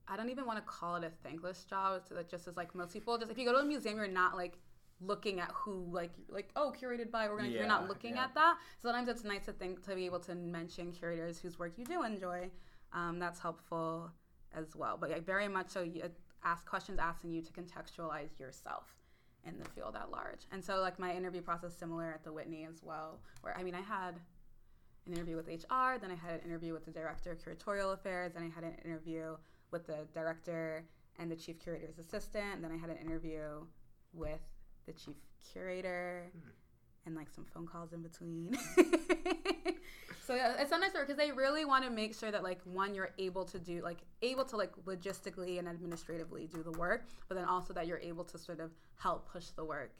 I 0.08 0.17
don't 0.17 0.29
even 0.29 0.46
want 0.46 0.60
to 0.60 0.65
call 0.65 0.98
it 0.98 1.03
a 1.05 1.12
thankless 1.24 1.63
job. 1.63 2.01
It's 2.12 2.29
just 2.29 2.48
as 2.48 2.58
like 2.58 2.75
most 2.75 2.91
people, 2.91 3.17
just 3.17 3.31
if 3.31 3.38
you 3.38 3.46
go 3.46 3.53
to 3.53 3.60
a 3.60 3.63
museum, 3.63 3.96
you're 3.96 4.08
not 4.08 4.36
like 4.36 4.58
looking 5.00 5.39
at 5.39 5.51
who 5.53 5.88
like 5.91 6.12
like 6.27 6.50
oh 6.55 6.74
curated 6.79 7.12
by 7.12 7.27
organized. 7.27 7.53
Yeah, 7.53 7.60
you're 7.60 7.67
not 7.67 7.88
looking 7.88 8.15
yeah. 8.15 8.25
at 8.25 8.34
that. 8.36 8.58
So 8.79 8.89
sometimes 8.89 9.08
it's 9.08 9.24
nice 9.24 9.46
to 9.46 9.53
think 9.53 9.86
to 9.86 9.96
be 9.96 10.05
able 10.05 10.20
to 10.22 10.36
mention 10.36 10.91
curators 10.91 11.39
whose 11.39 11.58
work 11.58 11.74
you 11.77 11.86
do 11.86 12.03
enjoy. 12.03 12.50
Um, 12.93 13.20
that's 13.20 13.39
helpful 13.39 14.12
as 14.53 14.75
well. 14.75 14.98
But 15.00 15.12
yeah, 15.12 15.20
very 15.20 15.48
much 15.48 15.70
so. 15.70 15.81
You 15.81 16.03
ask 16.43 16.65
questions 16.65 17.00
asking 17.00 17.31
you 17.31 17.41
to 17.41 17.53
contextualize 17.53 18.38
yourself 18.39 19.00
in 19.45 19.57
the 19.57 19.65
field 19.69 19.95
at 19.95 20.12
large. 20.12 20.45
And 20.51 20.63
so 20.63 20.81
like 20.81 21.00
my 21.00 21.13
interview 21.13 21.41
process 21.41 21.75
similar 21.75 22.12
at 22.12 22.24
the 22.24 22.31
Whitney 22.31 22.67
as 22.69 22.81
well, 22.83 23.19
where 23.41 23.57
I 23.57 23.63
mean 23.63 23.75
I 23.75 23.81
had 23.81 24.19
an 25.07 25.13
interview 25.13 25.36
with 25.36 25.48
HR, 25.48 25.98
then 26.00 26.12
I 26.12 26.15
had 26.15 26.36
an 26.36 26.41
interview 26.45 26.74
with 26.74 26.86
the 26.86 26.91
director 26.91 27.31
of 27.31 27.39
curatorial 27.39 27.93
affairs, 27.93 28.33
then 28.33 28.43
I 28.43 28.50
had 28.53 28.63
an 28.63 28.75
interview 28.86 29.36
with 29.71 29.88
the 29.88 30.07
director 30.13 30.86
and 31.17 31.31
the 31.31 31.36
chief 31.36 31.60
curator's 31.60 31.98
assistant, 31.98 32.62
then 32.62 32.71
I 32.71 32.77
had 32.77 32.89
an 32.89 32.98
interview 32.98 33.65
with 34.13 34.41
the 34.86 34.93
chief 34.93 35.15
curator 35.51 36.31
mm. 36.38 36.51
And 37.05 37.15
like 37.15 37.29
some 37.29 37.46
phone 37.46 37.67
calls 37.67 37.93
in 37.93 38.01
between. 38.01 38.55
so 40.25 40.36
yeah, 40.36 40.55
it's 40.60 40.72
not 40.72 40.81
nice 40.81 40.91
because 40.93 41.17
they 41.17 41.31
really 41.31 41.65
want 41.65 41.84
to 41.84 41.89
make 41.89 42.15
sure 42.15 42.31
that 42.31 42.43
like 42.43 42.60
one 42.63 42.93
you're 42.93 43.12
able 43.17 43.46
to 43.46 43.60
do 43.60 43.81
like 43.84 44.00
able 44.22 44.46
to 44.46 44.58
like 44.58 44.72
logistically 44.86 45.60
and 45.60 45.67
administratively 45.67 46.48
do 46.48 46.63
the 46.63 46.77
work, 46.77 47.05
but 47.27 47.36
then 47.36 47.46
also 47.46 47.74
that 47.74 47.88
you're 47.88 48.00
able 48.00 48.24
to 48.24 48.38
sort 48.38 48.60
of 48.60 48.72
help 48.98 49.31
push 49.31 49.48
the 49.48 49.63
work 49.63 49.91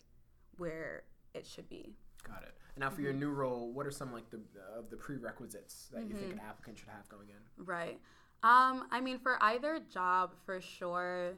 where 0.58 1.04
it 1.34 1.46
should 1.46 1.70
be. 1.70 1.94
Got 2.24 2.44
it. 2.44 2.54
And 2.76 2.82
now 2.82 2.90
for 2.90 2.96
mm-hmm. 2.98 3.04
your 3.04 3.14
new 3.14 3.30
role, 3.32 3.72
what 3.74 3.86
are 3.88 3.92
some 3.92 4.14
like 4.14 4.30
the 4.30 4.40
of 4.78 4.90
the 4.90 4.98
prerequisites 4.98 5.90
that 5.92 6.02
mm-hmm. 6.02 6.12
you 6.12 6.16
think 6.16 6.32
an 6.34 6.38
mm-hmm. 6.40 6.50
applicant 6.50 6.78
should 6.78 6.90
have 6.90 7.08
going 7.10 7.30
in? 7.30 7.66
Right. 7.66 8.00
Um, 8.44 8.88
I 8.92 9.02
mean, 9.02 9.20
for 9.20 9.38
either 9.42 9.80
job, 9.92 10.34
for 10.46 10.62
sure, 10.62 11.34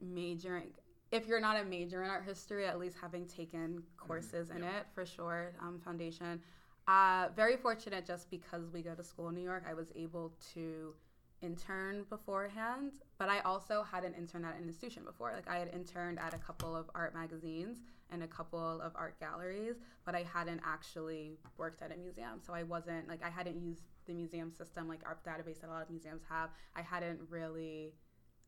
majoring 0.00 0.72
if 1.12 1.28
you're 1.28 1.40
not 1.40 1.60
a 1.60 1.64
major 1.64 2.02
in 2.02 2.10
art 2.10 2.24
history, 2.24 2.66
at 2.66 2.80
least 2.80 2.96
having 3.00 3.26
taken 3.26 3.82
courses 3.98 4.48
mm-hmm. 4.48 4.58
in 4.58 4.64
it 4.64 4.86
for 4.94 5.04
sure, 5.04 5.52
um, 5.60 5.78
foundation. 5.84 6.40
Uh, 6.88 7.28
very 7.36 7.56
fortunate 7.56 8.04
just 8.04 8.28
because 8.30 8.70
we 8.72 8.82
go 8.82 8.94
to 8.94 9.04
school 9.04 9.28
in 9.28 9.34
New 9.34 9.42
York, 9.42 9.64
I 9.68 9.74
was 9.74 9.92
able 9.94 10.32
to 10.54 10.94
intern 11.42 12.04
beforehand, 12.08 12.92
but 13.18 13.28
I 13.28 13.40
also 13.40 13.84
had 13.84 14.04
an 14.04 14.14
intern 14.14 14.44
at 14.44 14.56
an 14.56 14.64
institution 14.66 15.04
before. 15.04 15.32
Like 15.32 15.48
I 15.48 15.58
had 15.58 15.68
interned 15.74 16.18
at 16.18 16.34
a 16.34 16.38
couple 16.38 16.74
of 16.74 16.90
art 16.94 17.14
magazines 17.14 17.78
and 18.10 18.22
a 18.22 18.26
couple 18.26 18.80
of 18.80 18.92
art 18.94 19.18
galleries, 19.20 19.76
but 20.04 20.14
I 20.14 20.22
hadn't 20.22 20.60
actually 20.64 21.38
worked 21.58 21.82
at 21.82 21.92
a 21.92 21.96
museum. 21.96 22.40
So 22.44 22.54
I 22.54 22.62
wasn't 22.62 23.08
like 23.08 23.22
I 23.22 23.30
hadn't 23.30 23.60
used 23.60 23.82
the 24.06 24.14
museum 24.14 24.50
system 24.50 24.88
like 24.88 25.00
our 25.04 25.18
database 25.26 25.60
that 25.60 25.68
a 25.68 25.72
lot 25.72 25.82
of 25.82 25.90
museums 25.90 26.22
have. 26.28 26.50
I 26.74 26.82
hadn't 26.82 27.20
really 27.28 27.92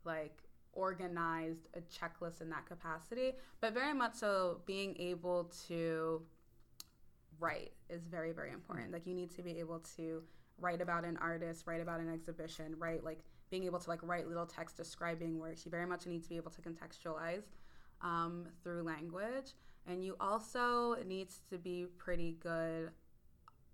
like 0.05 0.39
organized 0.75 1.69
a 1.75 1.81
checklist 1.81 2.41
in 2.41 2.51
that 2.51 2.67
capacity, 2.67 3.33
but 3.61 3.73
very 3.73 3.95
much 3.95 4.15
so 4.15 4.61
being 4.67 4.97
able 4.99 5.51
to 5.69 6.23
write 7.39 7.73
is 7.89 8.05
very, 8.05 8.33
very 8.33 8.53
important. 8.53 8.93
Like 8.93 9.07
you 9.07 9.15
need 9.15 9.35
to 9.37 9.43
be 9.43 9.59
able 9.59 9.81
to 9.97 10.23
write 10.59 10.81
about 10.81 11.05
an 11.05 11.17
artist, 11.19 11.67
write 11.67 11.81
about 11.81 12.01
an 12.01 12.13
exhibition, 12.13 12.75
write 12.79 13.05
like 13.05 13.21
being 13.51 13.65
able 13.65 13.79
to 13.79 13.89
like 13.89 14.01
write 14.03 14.29
little 14.29 14.47
text 14.47 14.77
describing 14.77 15.39
works. 15.39 15.65
You 15.65 15.71
very 15.71 15.87
much 15.87 16.07
need 16.07 16.23
to 16.23 16.29
be 16.29 16.37
able 16.37 16.51
to 16.53 16.61
contextualize 16.61 17.45
um, 18.03 18.47
through 18.63 18.83
language, 18.83 19.53
and 19.87 20.05
you 20.05 20.17
also 20.21 20.97
needs 21.07 21.41
to 21.51 21.59
be 21.59 21.87
pretty 21.99 22.37
good 22.41 22.91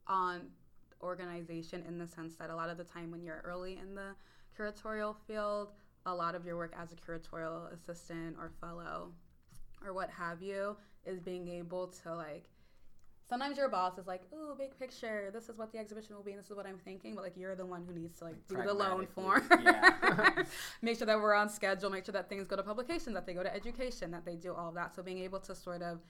on 0.06 0.42
organization 1.02 1.82
in 1.86 1.98
the 1.98 2.06
sense 2.06 2.36
that 2.36 2.50
a 2.50 2.54
lot 2.54 2.68
of 2.68 2.76
the 2.76 2.84
time 2.84 3.10
when 3.10 3.22
you're 3.22 3.42
early 3.44 3.78
in 3.78 3.94
the 3.94 4.14
curatorial 4.58 5.14
field, 5.26 5.68
a 6.06 6.14
lot 6.14 6.34
of 6.34 6.44
your 6.44 6.56
work 6.56 6.72
as 6.80 6.92
a 6.92 6.96
curatorial 6.96 7.72
assistant 7.72 8.36
or 8.38 8.50
fellow 8.60 9.12
or 9.84 9.92
what 9.92 10.10
have 10.10 10.42
you 10.42 10.76
is 11.04 11.20
being 11.20 11.48
able 11.48 11.88
to 11.88 12.14
like 12.14 12.48
sometimes 13.30 13.56
your 13.56 13.68
boss 13.68 13.96
is 13.96 14.06
like, 14.06 14.22
"Ooh, 14.34 14.54
big 14.58 14.76
picture. 14.78 15.30
This 15.32 15.48
is 15.48 15.56
what 15.56 15.72
the 15.72 15.78
exhibition 15.78 16.16
will 16.16 16.22
be. 16.22 16.32
And 16.32 16.40
this 16.40 16.50
is 16.50 16.56
what 16.56 16.66
I'm 16.66 16.78
thinking." 16.78 17.14
But 17.14 17.24
like, 17.24 17.36
you're 17.36 17.54
the 17.54 17.64
one 17.64 17.84
who 17.86 17.94
needs 17.94 18.18
to 18.18 18.24
like 18.24 18.46
do 18.48 18.56
the 18.56 18.74
loan 18.74 19.06
form. 19.06 19.48
Yeah. 19.62 20.42
make 20.82 20.98
sure 20.98 21.06
that 21.06 21.18
we're 21.18 21.34
on 21.34 21.48
schedule. 21.48 21.88
Make 21.88 22.04
sure 22.04 22.12
that 22.12 22.28
things 22.28 22.46
go 22.46 22.56
to 22.56 22.62
publication, 22.62 23.14
that 23.14 23.24
they 23.24 23.32
go 23.32 23.42
to 23.42 23.54
education, 23.54 24.10
that 24.10 24.26
they 24.26 24.34
do 24.34 24.52
all 24.52 24.68
of 24.68 24.74
that. 24.74 24.94
So 24.94 25.02
being 25.02 25.20
able 25.20 25.38
to 25.40 25.54
sort 25.54 25.80
of 25.80 26.00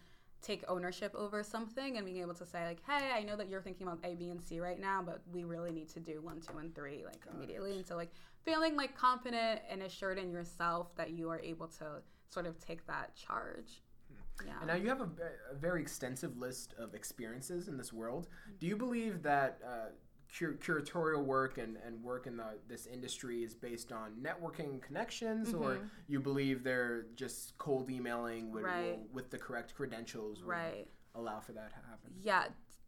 take 0.43 0.65
ownership 0.69 1.15
over 1.15 1.43
something 1.43 1.97
and 1.97 2.07
being 2.07 2.21
able 2.21 2.35
to 2.35 2.47
say 2.47 2.65
like, 2.67 2.81
"Hey, 2.87 3.11
I 3.13 3.23
know 3.23 3.37
that 3.37 3.49
you're 3.49 3.61
thinking 3.61 3.87
about 3.87 3.99
A, 4.05 4.15
B, 4.15 4.31
and 4.31 4.43
C 4.43 4.61
right 4.61 4.81
now, 4.81 5.03
but 5.03 5.21
we 5.33 5.45
really 5.45 5.71
need 5.71 5.89
to 5.91 6.01
do 6.01 6.21
one, 6.21 6.41
two, 6.41 6.59
and 6.59 6.75
three 6.75 7.05
like 7.05 7.25
Got 7.25 7.35
immediately." 7.35 7.73
It. 7.73 7.77
And 7.77 7.87
so 7.87 7.97
like 7.97 8.11
feeling 8.45 8.77
like 8.77 8.97
confident 8.97 9.61
and 9.69 9.83
assured 9.83 10.19
in 10.19 10.31
yourself 10.31 10.95
that 10.97 11.11
you 11.11 11.29
are 11.31 11.41
able 11.41 11.69
to 11.69 12.03
sort 12.29 12.47
of 12.47 12.59
take 12.59 12.87
that 12.87 13.15
charge. 13.15 13.83
Hmm. 14.09 14.47
Yeah. 14.47 14.53
And 14.61 14.67
now 14.69 14.75
you 14.75 14.89
have 14.89 15.01
a, 15.01 15.09
a, 15.51 15.55
very 15.55 15.83
extensive 15.83 16.37
list 16.39 16.75
of 16.79 16.95
experiences 16.95 17.69
in 17.69 17.77
this 17.77 17.93
world. 17.93 18.29
Do 18.59 18.67
you 18.67 18.77
believe 18.77 19.23
that 19.23 19.59
uh, 19.65 19.91
cur- 20.37 20.59
curatorial 20.65 21.25
work 21.25 21.59
and, 21.59 21.77
and 21.87 22.03
work 22.03 22.27
in 22.27 22.37
the, 22.37 22.45
this 22.69 22.87
industry 22.87 23.43
is 23.43 23.55
based 23.55 23.93
on 23.93 24.13
networking 24.23 24.81
connections, 24.81 25.49
mm-hmm. 25.49 25.63
or 25.63 25.79
you 26.09 26.21
believe 26.21 26.63
they're 26.63 27.07
just 27.15 27.57
cold 27.59 27.91
emailing 27.91 28.51
with, 28.53 28.65
right. 28.65 28.99
with 29.13 29.31
the 29.31 29.39
correct 29.39 29.75
credentials? 29.75 30.43
Right. 30.43 30.87
Allow 31.15 31.41
for 31.41 31.53
that 31.53 31.71
to 31.71 31.77
happen. 31.77 32.13
Yeah, 32.23 32.45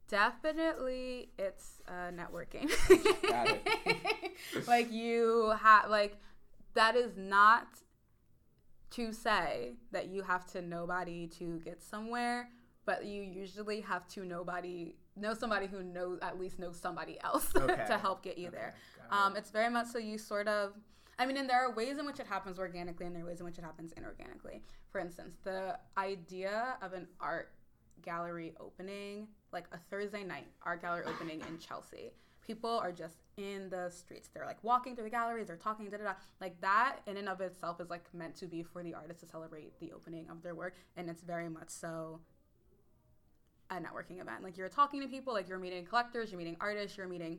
definitely 0.08 1.30
it's 1.38 1.80
uh, 1.88 2.12
networking. 2.12 2.70
like 4.66 4.92
you 4.92 5.52
have 5.60 5.90
like 5.90 6.18
that 6.74 6.96
is 6.96 7.16
not 7.16 7.66
to 8.90 9.12
say 9.12 9.72
that 9.90 10.08
you 10.08 10.22
have 10.22 10.46
to 10.52 10.62
nobody 10.62 11.26
to 11.26 11.60
get 11.64 11.82
somewhere, 11.82 12.50
but 12.84 13.06
you 13.06 13.22
usually 13.22 13.80
have 13.80 14.06
to 14.08 14.24
nobody 14.24 14.94
know 15.16 15.34
somebody 15.34 15.66
who 15.66 15.82
knows 15.82 16.18
at 16.22 16.38
least 16.38 16.58
knows 16.58 16.78
somebody 16.78 17.18
else 17.22 17.50
okay. 17.56 17.84
to 17.86 17.98
help 17.98 18.22
get 18.22 18.38
you 18.38 18.48
okay. 18.48 18.56
there. 18.56 18.74
Um, 19.10 19.36
it's 19.36 19.50
very 19.50 19.70
much 19.70 19.88
so 19.88 19.98
you 19.98 20.18
sort 20.18 20.48
of. 20.48 20.72
I 21.18 21.26
mean, 21.26 21.36
and 21.36 21.48
there 21.48 21.62
are 21.62 21.74
ways 21.74 21.98
in 21.98 22.06
which 22.06 22.18
it 22.18 22.26
happens 22.26 22.58
organically, 22.58 23.06
and 23.06 23.14
there 23.14 23.22
are 23.22 23.26
ways 23.26 23.40
in 23.40 23.46
which 23.46 23.58
it 23.58 23.64
happens 23.64 23.92
inorganically. 23.92 24.60
For 24.90 24.98
instance, 24.98 25.36
the 25.44 25.78
idea 25.96 26.76
of 26.80 26.94
an 26.94 27.06
art 27.20 27.52
gallery 28.02 28.54
opening, 28.58 29.28
like 29.52 29.66
a 29.72 29.78
Thursday 29.90 30.24
night 30.24 30.46
art 30.62 30.82
gallery 30.82 31.04
opening 31.06 31.40
in 31.48 31.58
Chelsea. 31.58 32.12
People 32.44 32.70
are 32.70 32.90
just 32.90 33.18
in 33.36 33.70
the 33.70 33.88
streets. 33.88 34.28
They're 34.34 34.46
like 34.46 34.62
walking 34.64 34.96
through 34.96 35.04
the 35.04 35.10
galleries, 35.10 35.46
they're 35.46 35.56
talking, 35.56 35.88
da 35.88 35.98
da 35.98 36.04
da. 36.04 36.14
Like 36.40 36.60
that 36.60 36.96
in 37.06 37.16
and 37.16 37.28
of 37.28 37.40
itself 37.40 37.80
is 37.80 37.88
like 37.88 38.02
meant 38.12 38.34
to 38.36 38.46
be 38.46 38.64
for 38.64 38.82
the 38.82 38.94
artist 38.94 39.20
to 39.20 39.26
celebrate 39.26 39.78
the 39.78 39.92
opening 39.92 40.28
of 40.28 40.42
their 40.42 40.54
work. 40.54 40.74
And 40.96 41.08
it's 41.08 41.22
very 41.22 41.48
much 41.48 41.68
so 41.68 42.20
a 43.76 43.80
networking 43.80 44.20
event. 44.20 44.42
Like 44.42 44.56
you're 44.56 44.68
talking 44.68 45.00
to 45.00 45.08
people, 45.08 45.32
like 45.32 45.48
you're 45.48 45.58
meeting 45.58 45.84
collectors, 45.84 46.30
you're 46.30 46.38
meeting 46.38 46.56
artists, 46.60 46.96
you're 46.96 47.08
meeting 47.08 47.38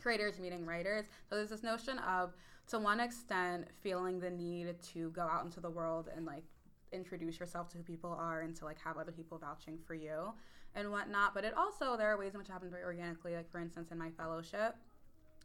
creators, 0.00 0.36
you're 0.36 0.44
meeting 0.44 0.66
writers. 0.66 1.06
So 1.28 1.36
there's 1.36 1.50
this 1.50 1.62
notion 1.62 1.98
of, 1.98 2.34
to 2.68 2.78
one 2.78 3.00
extent, 3.00 3.68
feeling 3.82 4.20
the 4.20 4.30
need 4.30 4.80
to 4.94 5.10
go 5.10 5.22
out 5.22 5.44
into 5.44 5.60
the 5.60 5.70
world 5.70 6.08
and 6.14 6.24
like 6.24 6.44
introduce 6.92 7.40
yourself 7.40 7.68
to 7.70 7.78
who 7.78 7.82
people 7.82 8.16
are 8.18 8.42
and 8.42 8.54
to 8.56 8.64
like 8.64 8.78
have 8.78 8.96
other 8.98 9.12
people 9.12 9.38
vouching 9.38 9.78
for 9.86 9.94
you 9.94 10.32
and 10.74 10.90
whatnot. 10.90 11.34
But 11.34 11.44
it 11.44 11.54
also 11.56 11.96
there 11.96 12.10
are 12.12 12.18
ways 12.18 12.34
in 12.34 12.38
which 12.38 12.48
it 12.48 12.52
happens 12.52 12.70
very 12.70 12.84
organically. 12.84 13.34
Like 13.34 13.50
for 13.50 13.58
instance, 13.58 13.90
in 13.90 13.98
my 13.98 14.10
fellowship, 14.10 14.76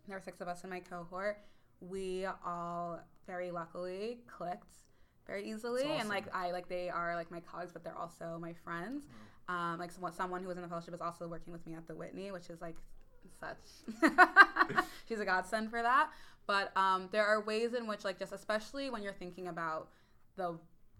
there 0.07 0.17
were 0.17 0.21
six 0.21 0.41
of 0.41 0.47
us 0.47 0.63
in 0.63 0.69
my 0.69 0.79
cohort. 0.79 1.39
We 1.79 2.25
all 2.45 2.99
very 3.25 3.51
luckily 3.51 4.19
clicked 4.27 4.73
very 5.27 5.49
easily, 5.49 5.83
That's 5.83 6.01
and 6.01 6.09
like. 6.09 6.33
I 6.33 6.51
like 6.51 6.69
they 6.69 6.89
are 6.89 7.15
like 7.15 7.29
my 7.29 7.41
colleagues, 7.41 7.73
but 7.73 7.83
they're 7.83 7.97
also 7.97 8.37
my 8.39 8.53
friends. 8.53 9.03
Mm-hmm. 9.03 9.23
Um, 9.49 9.79
like 9.79 9.91
someone, 9.91 10.41
who 10.41 10.47
was 10.47 10.57
in 10.57 10.63
the 10.63 10.69
fellowship 10.69 10.93
is 10.93 11.01
also 11.01 11.27
working 11.27 11.53
with 11.53 11.65
me 11.65 11.73
at 11.73 11.87
the 11.87 11.95
Whitney, 11.95 12.31
which 12.31 12.49
is 12.49 12.61
like 12.61 12.75
such. 13.39 13.57
She's 15.07 15.19
a 15.19 15.25
godsend 15.25 15.69
for 15.69 15.81
that. 15.81 16.09
But 16.47 16.75
um, 16.77 17.09
there 17.11 17.25
are 17.25 17.41
ways 17.41 17.73
in 17.73 17.87
which, 17.87 18.05
like, 18.05 18.17
just 18.17 18.31
especially 18.31 18.89
when 18.89 19.03
you're 19.03 19.13
thinking 19.13 19.47
about 19.47 19.89
the 20.37 20.57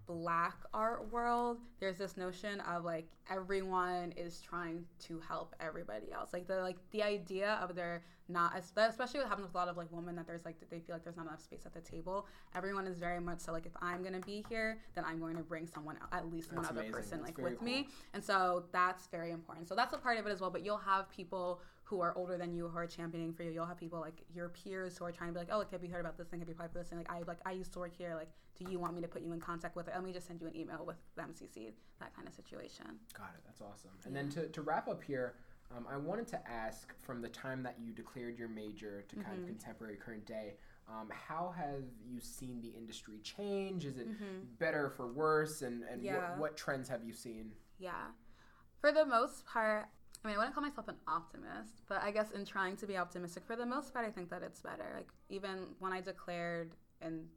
black 0.08 0.56
art 0.74 1.12
world, 1.12 1.60
there's 1.80 1.98
this 1.98 2.18
notion 2.18 2.62
of 2.62 2.86
like 2.86 3.08
everyone 3.30 4.14
is 4.16 4.42
trying 4.42 4.86
to 5.00 5.20
help 5.20 5.54
everybody 5.60 6.12
else. 6.12 6.32
Like 6.34 6.48
the 6.48 6.62
like 6.62 6.78
the 6.92 7.04
idea 7.04 7.60
of 7.62 7.76
there 7.76 8.04
not 8.30 8.58
especially 8.58 9.20
what 9.20 9.30
happens 9.30 9.48
with 9.48 9.56
a 9.56 9.58
lot 9.58 9.68
of 9.70 9.78
like 9.78 9.88
women 9.92 10.16
that 10.16 10.28
there's 10.28 10.44
like 10.44 10.56
they 10.70 10.80
feel 10.80 10.96
like 10.96 11.04
there's 11.04 11.16
not 11.16 11.28
enough 11.28 11.42
space 11.42 11.66
at 11.66 11.74
the 11.74 11.82
table. 11.82 12.26
Everyone 12.56 12.88
is 12.88 12.98
very 12.98 13.20
much 13.20 13.40
so 13.40 13.52
like 13.52 13.66
if 13.66 13.74
I'm 13.82 14.04
gonna 14.04 14.20
be 14.22 14.44
here, 14.50 14.80
then 14.96 15.04
I'm 15.06 15.20
going 15.20 15.36
to 15.36 15.44
bring 15.44 15.68
someone 15.68 15.98
at 16.12 16.32
least 16.32 16.52
one 16.52 16.62
That's 16.62 16.72
other 16.72 16.82
amazing. 16.82 16.94
person 16.94 17.20
That's 17.20 17.38
like 17.38 17.46
with 17.46 17.62
me. 17.62 17.88
And 18.14 18.24
so 18.24 18.64
that's 18.72 19.08
very 19.08 19.32
important. 19.32 19.68
So 19.68 19.76
that's 19.76 19.94
a 19.94 19.98
part 19.98 20.18
of 20.18 20.26
it 20.26 20.32
as 20.32 20.42
well. 20.42 20.50
But 20.50 20.64
you'll 20.66 20.78
have 20.78 21.10
people 21.10 21.62
who 21.88 22.01
are 22.01 22.13
older 22.17 22.38
than 22.38 22.53
you 22.53 22.67
who 22.67 22.77
are 22.77 22.86
championing 22.86 23.32
for 23.32 23.44
you. 23.44 23.51
You'll 23.51 23.65
have 23.65 23.77
people 23.77 24.01
like 24.01 24.22
your 24.36 24.50
peers 24.50 24.98
who 24.98 25.06
are 25.06 25.12
trying 25.12 25.29
to 25.29 25.34
be 25.34 25.39
like, 25.39 25.48
oh, 25.50 25.60
like, 25.60 25.72
have 25.72 25.82
you 25.82 25.89
heard 25.89 26.01
about 26.01 26.17
this 26.17 26.27
thing? 26.27 26.39
Have 26.39 26.50
you 26.50 26.53
applied 26.53 26.72
for 26.74 26.79
this 26.79 26.89
thing? 26.89 26.98
Like, 26.98 27.10
I 27.10 27.22
like 27.25 27.38
I 27.46 27.51
used 27.51 27.72
to 27.74 27.79
work 27.79 27.96
here. 27.98 28.13
Like, 28.13 28.27
do 28.62 28.70
you 28.70 28.77
want 28.77 28.94
me 28.94 29.01
to 29.01 29.08
put 29.08 29.22
you 29.22 29.32
in 29.32 29.39
contact 29.39 29.77
with 29.77 29.88
it? 29.88 29.94
Let 29.96 30.03
me 30.03 30.12
just 30.12 30.27
send 30.27 30.41
you 30.41 30.48
an 30.48 30.56
email 30.58 30.84
with 30.86 30.98
the 31.15 31.22
MCC. 31.22 31.72
That 32.01 32.13
kind 32.13 32.27
of 32.27 32.34
situation. 32.34 32.86
Got 33.17 33.29
it. 33.38 33.41
That's 33.46 33.62
awesome. 33.62 33.91
And 34.06 34.13
then 34.13 34.27
to, 34.32 34.48
to 34.48 34.62
wrap 34.62 34.89
up 34.89 35.01
here, 35.01 35.36
um, 35.75 35.86
I 35.89 35.96
wanted 35.96 36.27
to 36.29 36.50
ask 36.51 36.94
from 37.00 37.22
the 37.22 37.29
time 37.29 37.63
that 37.63 37.75
you 37.82 37.94
declared 37.94 38.38
your 38.38 38.50
major 38.50 39.06
to 39.08 39.15
kind 39.15 39.27
Mm-hmm. 39.27 39.41
of 39.44 39.48
contemporary 39.48 39.96
current 39.96 40.25
day, 40.25 40.56
um, 40.89 41.10
how 41.12 41.53
have 41.58 41.84
you 42.06 42.20
seen 42.20 42.60
the 42.62 42.70
industry 42.77 43.20
change? 43.24 43.86
Is 43.86 43.98
it 43.98 44.08
better 44.60 44.89
for 44.89 45.08
worse? 45.08 45.62
And, 45.62 45.84
and 45.84 46.01
Mm-hmm. 46.01 46.06
Yeah. 46.15 46.29
what, 46.32 46.38
what 46.39 46.58
trends 46.58 46.89
have 46.89 47.03
you 47.06 47.13
seen? 47.13 47.51
Yeah. 47.79 48.08
For 48.82 48.91
the 48.91 49.06
most 49.06 49.46
part, 49.46 49.88
I 50.28 50.30
mean, 50.30 50.36
I 50.36 50.40
wouldn't 50.40 50.56
call 50.56 50.64
myself 50.64 50.90
an 50.90 50.98
optimist, 51.08 51.84
but 51.88 52.04
I 52.04 52.12
guess 52.12 52.32
in 52.32 52.44
trying 52.44 52.76
to 52.78 52.86
be 52.86 52.98
optimistic, 52.98 53.46
for 53.46 53.56
the 53.56 53.66
most 53.66 53.94
part, 53.94 54.06
I 54.06 54.12
think 54.12 54.30
that 54.30 54.44
it's 54.44 54.60
better. 54.60 54.92
Like, 54.94 55.08
even 55.30 55.68
when 55.80 55.94
I 55.94 56.02
declared 56.02 56.76
and 57.00 57.28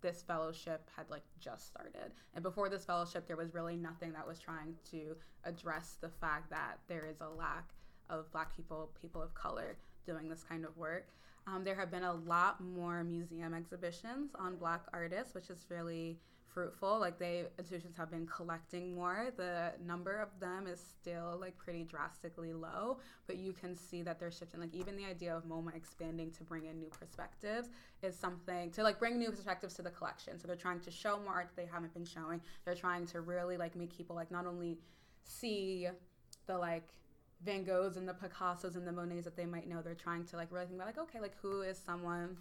this 0.00 0.22
fellowship 0.22 0.88
had 0.96 1.04
like 1.10 1.20
just 1.38 1.66
started. 1.66 2.12
And 2.34 2.42
before 2.42 2.70
this 2.70 2.86
fellowship, 2.86 3.26
there 3.26 3.36
was 3.36 3.52
really 3.52 3.76
nothing 3.76 4.14
that 4.14 4.26
was 4.26 4.38
trying 4.38 4.74
to 4.90 5.16
address 5.44 5.98
the 6.00 6.08
fact 6.08 6.48
that 6.48 6.78
there 6.88 7.04
is 7.04 7.20
a 7.20 7.28
lack 7.28 7.74
of 8.08 8.32
black 8.32 8.56
people, 8.56 8.90
people 9.02 9.20
of 9.20 9.34
color 9.34 9.76
doing 10.06 10.30
this 10.30 10.42
kind 10.42 10.64
of 10.64 10.74
work. 10.78 11.08
Um, 11.46 11.62
there 11.62 11.74
have 11.74 11.90
been 11.90 12.04
a 12.04 12.14
lot 12.14 12.62
more 12.62 13.04
museum 13.04 13.52
exhibitions 13.52 14.30
on 14.34 14.56
black 14.56 14.84
artists, 14.94 15.34
which 15.34 15.50
is 15.50 15.66
really 15.68 16.18
fruitful. 16.52 16.98
Like 16.98 17.18
they 17.18 17.44
institutions 17.58 17.96
have 17.96 18.10
been 18.10 18.26
collecting 18.26 18.94
more. 18.94 19.28
The 19.36 19.72
number 19.84 20.18
of 20.18 20.28
them 20.40 20.66
is 20.66 20.80
still 20.80 21.38
like 21.40 21.56
pretty 21.56 21.84
drastically 21.84 22.52
low, 22.52 22.98
but 23.26 23.36
you 23.36 23.52
can 23.52 23.74
see 23.74 24.02
that 24.02 24.18
they're 24.18 24.30
shifting. 24.30 24.60
Like 24.60 24.74
even 24.74 24.96
the 24.96 25.04
idea 25.04 25.34
of 25.34 25.44
MoMA 25.44 25.74
expanding 25.74 26.30
to 26.32 26.44
bring 26.44 26.66
in 26.66 26.78
new 26.78 26.90
perspectives 26.90 27.68
is 28.02 28.16
something 28.16 28.70
to 28.72 28.82
like 28.82 28.98
bring 28.98 29.18
new 29.18 29.30
perspectives 29.30 29.74
to 29.74 29.82
the 29.82 29.90
collection. 29.90 30.38
So 30.38 30.46
they're 30.46 30.56
trying 30.56 30.80
to 30.80 30.90
show 30.90 31.18
more 31.18 31.34
art 31.34 31.48
that 31.48 31.56
they 31.60 31.68
haven't 31.70 31.94
been 31.94 32.04
showing. 32.04 32.40
They're 32.64 32.74
trying 32.74 33.06
to 33.06 33.20
really 33.20 33.56
like 33.56 33.76
make 33.76 33.96
people 33.96 34.16
like 34.16 34.30
not 34.30 34.46
only 34.46 34.78
see 35.24 35.88
the 36.46 36.56
like 36.56 36.88
Van 37.42 37.64
Goghs 37.64 37.96
and 37.96 38.06
the 38.06 38.12
Picassos 38.12 38.76
and 38.76 38.86
the 38.86 38.92
Monets 38.92 39.24
that 39.24 39.36
they 39.36 39.46
might 39.46 39.68
know. 39.68 39.80
They're 39.82 39.94
trying 39.94 40.24
to 40.26 40.36
like 40.36 40.48
really 40.50 40.66
think 40.66 40.76
about 40.76 40.88
like 40.88 40.98
okay, 40.98 41.20
like 41.20 41.34
who 41.40 41.62
is 41.62 41.78
someone 41.78 42.36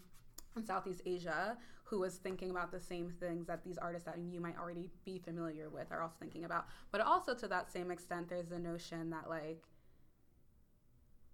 in 0.55 0.65
Southeast 0.65 1.01
Asia 1.05 1.57
who 1.89 2.03
is 2.03 2.17
thinking 2.17 2.51
about 2.51 2.71
the 2.71 2.79
same 2.79 3.11
things 3.19 3.47
that 3.47 3.63
these 3.63 3.77
artists 3.79 4.05
that 4.05 4.17
you 4.19 4.39
might 4.39 4.57
already 4.59 4.87
be 5.05 5.17
familiar 5.17 5.69
with 5.69 5.91
are 5.91 6.03
also 6.03 6.15
thinking 6.19 6.43
about. 6.43 6.67
But 6.91 7.01
also 7.01 7.33
to 7.33 7.47
that 7.47 7.71
same 7.71 7.89
extent, 7.89 8.29
there's 8.29 8.47
the 8.47 8.59
notion 8.59 9.09
that 9.09 9.27
like 9.27 9.63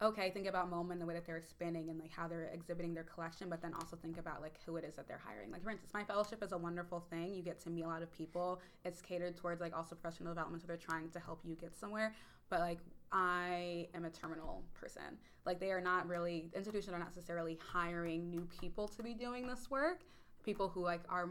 okay, 0.02 0.30
think 0.30 0.46
about 0.46 0.70
MoMA 0.70 0.92
and 0.92 1.02
the 1.02 1.06
way 1.06 1.14
that 1.14 1.26
they're 1.26 1.38
expanding 1.38 1.90
and 1.90 1.98
like 1.98 2.12
how 2.12 2.28
they're 2.28 2.50
exhibiting 2.54 2.94
their 2.94 3.06
collection, 3.06 3.50
but 3.50 3.62
then 3.62 3.74
also 3.74 3.96
think 3.96 4.18
about 4.18 4.42
like 4.42 4.60
who 4.66 4.76
it 4.76 4.84
is 4.84 4.94
that 4.96 5.08
they're 5.08 5.22
hiring. 5.26 5.52
Like 5.52 5.64
for 5.64 5.70
instance, 5.70 5.94
my 5.94 6.04
fellowship 6.04 6.44
is 6.44 6.52
a 6.52 6.58
wonderful 6.58 7.06
thing. 7.10 7.34
You 7.34 7.42
get 7.42 7.62
to 7.62 7.70
meet 7.70 7.84
a 7.84 7.88
lot 7.88 8.02
of 8.02 8.12
people. 8.12 8.62
It's 8.84 9.02
catered 9.02 9.38
towards 9.38 9.62
like 9.62 9.76
also 9.76 9.96
professional 9.96 10.34
development, 10.34 10.62
so 10.62 10.68
they're 10.68 10.78
trying 10.78 11.10
to 11.12 11.20
help 11.20 11.40
you 11.46 11.56
get 11.56 11.78
somewhere. 11.78 12.14
But 12.50 12.60
like 12.60 12.80
I 13.16 13.88
am 13.96 14.04
a 14.04 14.10
terminal 14.10 14.66
person. 14.74 15.18
Like 15.46 15.62
they 15.62 15.72
are 15.72 15.80
not 15.80 16.06
really 16.06 16.52
institutions 16.54 16.94
are 16.94 17.00
not 17.00 17.16
necessarily 17.16 17.58
hiring 17.66 18.30
new 18.30 18.46
people 18.60 18.90
to 18.90 19.02
be 19.02 19.14
doing 19.14 19.48
this 19.48 19.72
work. 19.72 20.02
People 20.44 20.68
who 20.68 20.84
like 20.84 21.00
are 21.08 21.30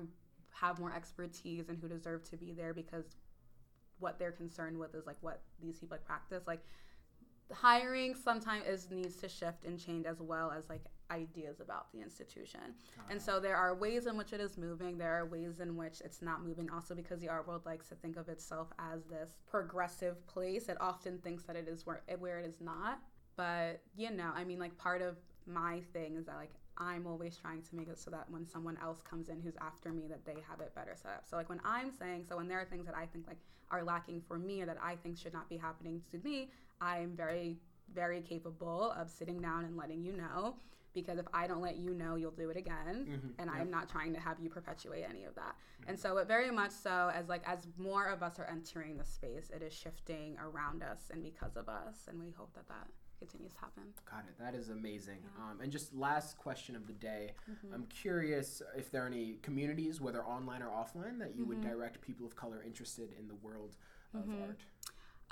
have 0.52 0.78
more 0.78 0.94
expertise 0.94 1.68
and 1.68 1.78
who 1.78 1.86
deserve 1.86 2.24
to 2.30 2.38
be 2.38 2.52
there 2.52 2.72
because 2.72 3.04
what 3.98 4.18
they're 4.18 4.32
concerned 4.32 4.78
with 4.78 4.94
is 4.94 5.06
like 5.06 5.18
what 5.20 5.42
these 5.62 5.78
people 5.78 5.94
like 5.94 6.06
practice. 6.06 6.44
Like 6.46 6.64
hiring 7.52 8.14
sometimes 8.14 8.64
is 8.66 8.90
needs 8.90 9.16
to 9.16 9.28
shift 9.28 9.66
and 9.66 9.78
change 9.78 10.06
as 10.06 10.20
well 10.20 10.50
as 10.50 10.70
like 10.70 10.86
ideas 11.14 11.60
about 11.60 11.92
the 11.92 12.00
institution. 12.00 12.60
And 13.10 13.20
so 13.20 13.40
there 13.40 13.56
are 13.56 13.74
ways 13.74 14.06
in 14.06 14.16
which 14.16 14.32
it 14.32 14.40
is 14.40 14.58
moving. 14.58 14.98
There 14.98 15.14
are 15.14 15.26
ways 15.26 15.60
in 15.60 15.76
which 15.76 16.00
it's 16.04 16.20
not 16.20 16.44
moving. 16.44 16.68
Also 16.70 16.94
because 16.94 17.20
the 17.20 17.28
art 17.28 17.46
world 17.46 17.62
likes 17.64 17.88
to 17.88 17.94
think 17.94 18.16
of 18.16 18.28
itself 18.28 18.68
as 18.78 19.04
this 19.04 19.30
progressive 19.50 20.26
place. 20.26 20.68
It 20.68 20.76
often 20.80 21.18
thinks 21.18 21.44
that 21.44 21.56
it 21.56 21.68
is 21.68 21.86
where 21.86 22.02
where 22.18 22.38
it 22.40 22.46
is 22.46 22.60
not. 22.60 22.98
But 23.36 23.82
you 23.96 24.10
know, 24.10 24.30
I 24.34 24.44
mean, 24.44 24.58
like 24.58 24.76
part 24.76 25.02
of 25.02 25.16
my 25.46 25.80
thing 25.92 26.16
is 26.16 26.26
that 26.26 26.36
like 26.36 26.52
I'm 26.76 27.06
always 27.06 27.36
trying 27.36 27.62
to 27.62 27.76
make 27.76 27.88
it 27.88 27.98
so 27.98 28.10
that 28.10 28.26
when 28.30 28.46
someone 28.46 28.76
else 28.82 29.00
comes 29.02 29.28
in 29.28 29.40
who's 29.40 29.56
after 29.60 29.92
me, 29.92 30.08
that 30.08 30.24
they 30.24 30.36
have 30.48 30.60
it 30.60 30.74
better 30.74 30.94
set 31.00 31.12
up. 31.12 31.24
So 31.28 31.36
like 31.36 31.48
when 31.48 31.60
I'm 31.64 31.92
saying, 31.92 32.24
so 32.28 32.36
when 32.36 32.48
there 32.48 32.60
are 32.60 32.64
things 32.64 32.86
that 32.86 32.96
I 32.96 33.06
think 33.06 33.26
like 33.26 33.38
are 33.70 33.84
lacking 33.84 34.22
for 34.26 34.38
me 34.38 34.62
or 34.62 34.66
that 34.66 34.78
I 34.82 34.96
think 34.96 35.16
should 35.16 35.32
not 35.32 35.48
be 35.48 35.56
happening 35.56 36.02
to 36.10 36.18
me, 36.18 36.50
I'm 36.80 37.16
very, 37.16 37.58
very 37.92 38.20
capable 38.20 38.92
of 38.92 39.10
sitting 39.10 39.40
down 39.40 39.64
and 39.64 39.76
letting 39.76 40.02
you 40.02 40.12
know. 40.12 40.56
Because 40.92 41.18
if 41.18 41.26
I 41.34 41.48
don't 41.48 41.60
let 41.60 41.76
you 41.76 41.92
know, 41.92 42.14
you'll 42.14 42.30
do 42.30 42.50
it 42.50 42.56
again, 42.56 43.20
and 43.40 43.50
I'm 43.50 43.68
not 43.68 43.88
trying 43.88 44.14
to 44.14 44.20
have 44.20 44.38
you 44.38 44.48
perpetuate 44.48 45.04
any 45.08 45.24
of 45.24 45.34
that. 45.34 45.56
And 45.88 45.98
so, 45.98 46.18
it 46.18 46.28
very 46.28 46.52
much 46.52 46.70
so 46.70 47.10
as 47.12 47.28
like 47.28 47.42
as 47.46 47.66
more 47.76 48.06
of 48.06 48.22
us 48.22 48.38
are 48.38 48.44
entering 48.48 48.96
the 48.96 49.04
space, 49.04 49.50
it 49.52 49.60
is 49.60 49.72
shifting 49.72 50.36
around 50.38 50.84
us 50.84 51.10
and 51.12 51.20
because 51.20 51.56
of 51.56 51.68
us, 51.68 52.06
and 52.08 52.20
we 52.22 52.30
hope 52.30 52.54
that 52.54 52.68
that 52.68 52.86
continues 53.18 53.52
to 53.54 53.58
happen. 53.58 53.82
Got 54.08 54.20
it. 54.28 54.38
That 54.38 54.54
is 54.54 54.68
amazing. 54.68 55.18
Um, 55.36 55.60
and 55.60 55.72
just 55.72 55.92
last 55.96 56.38
question 56.38 56.76
of 56.76 56.86
the 56.86 56.92
day. 56.92 57.32
Mm-hmm. 57.50 57.74
I'm 57.74 57.86
curious 57.86 58.62
if 58.76 58.92
there 58.92 59.02
are 59.02 59.08
any 59.08 59.38
communities, 59.42 60.00
whether 60.00 60.22
online 60.24 60.62
or 60.62 60.68
offline, 60.68 61.18
that 61.18 61.34
you 61.34 61.44
would 61.44 61.58
Mm-hmm. 61.58 61.70
direct 61.70 62.00
people 62.02 62.24
of 62.24 62.36
color 62.36 62.62
interested 62.64 63.08
in 63.18 63.26
the 63.26 63.34
world 63.36 63.74
of 64.14 64.28
art. 64.42 64.60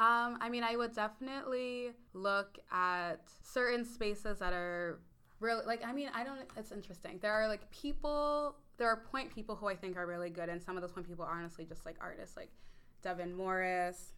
Um, 0.03 0.37
I 0.41 0.49
mean, 0.49 0.65
I 0.65 0.75
would 0.75 0.93
definitely 0.93 1.93
look 2.13 2.59
at 2.73 3.21
certain 3.41 3.85
spaces 3.85 4.41
that 4.41 4.53
are 4.53 4.99
really 5.39 5.65
like. 5.65 5.85
I 5.87 5.93
mean, 5.93 6.11
I 6.13 6.25
don't. 6.25 6.41
It's 6.57 6.73
interesting. 6.73 7.21
There 7.23 7.33
are 7.33 7.47
like 7.47 7.71
people. 7.71 8.57
There 8.79 8.89
are 8.89 8.97
point 8.97 9.33
people 9.33 9.55
who 9.55 9.69
I 9.69 9.77
think 9.77 9.97
are 9.97 10.07
really 10.09 10.29
good, 10.29 10.49
and 10.49 10.61
some 10.61 10.77
of 10.77 10.83
those 10.83 10.91
point 10.91 11.07
people 11.07 11.25
are 11.25 11.31
honestly 11.31 11.65
just 11.65 11.87
like 11.87 11.95
artists, 12.01 12.37
like 12.37 12.51
Devin 13.01 13.33
Morris, 13.33 14.15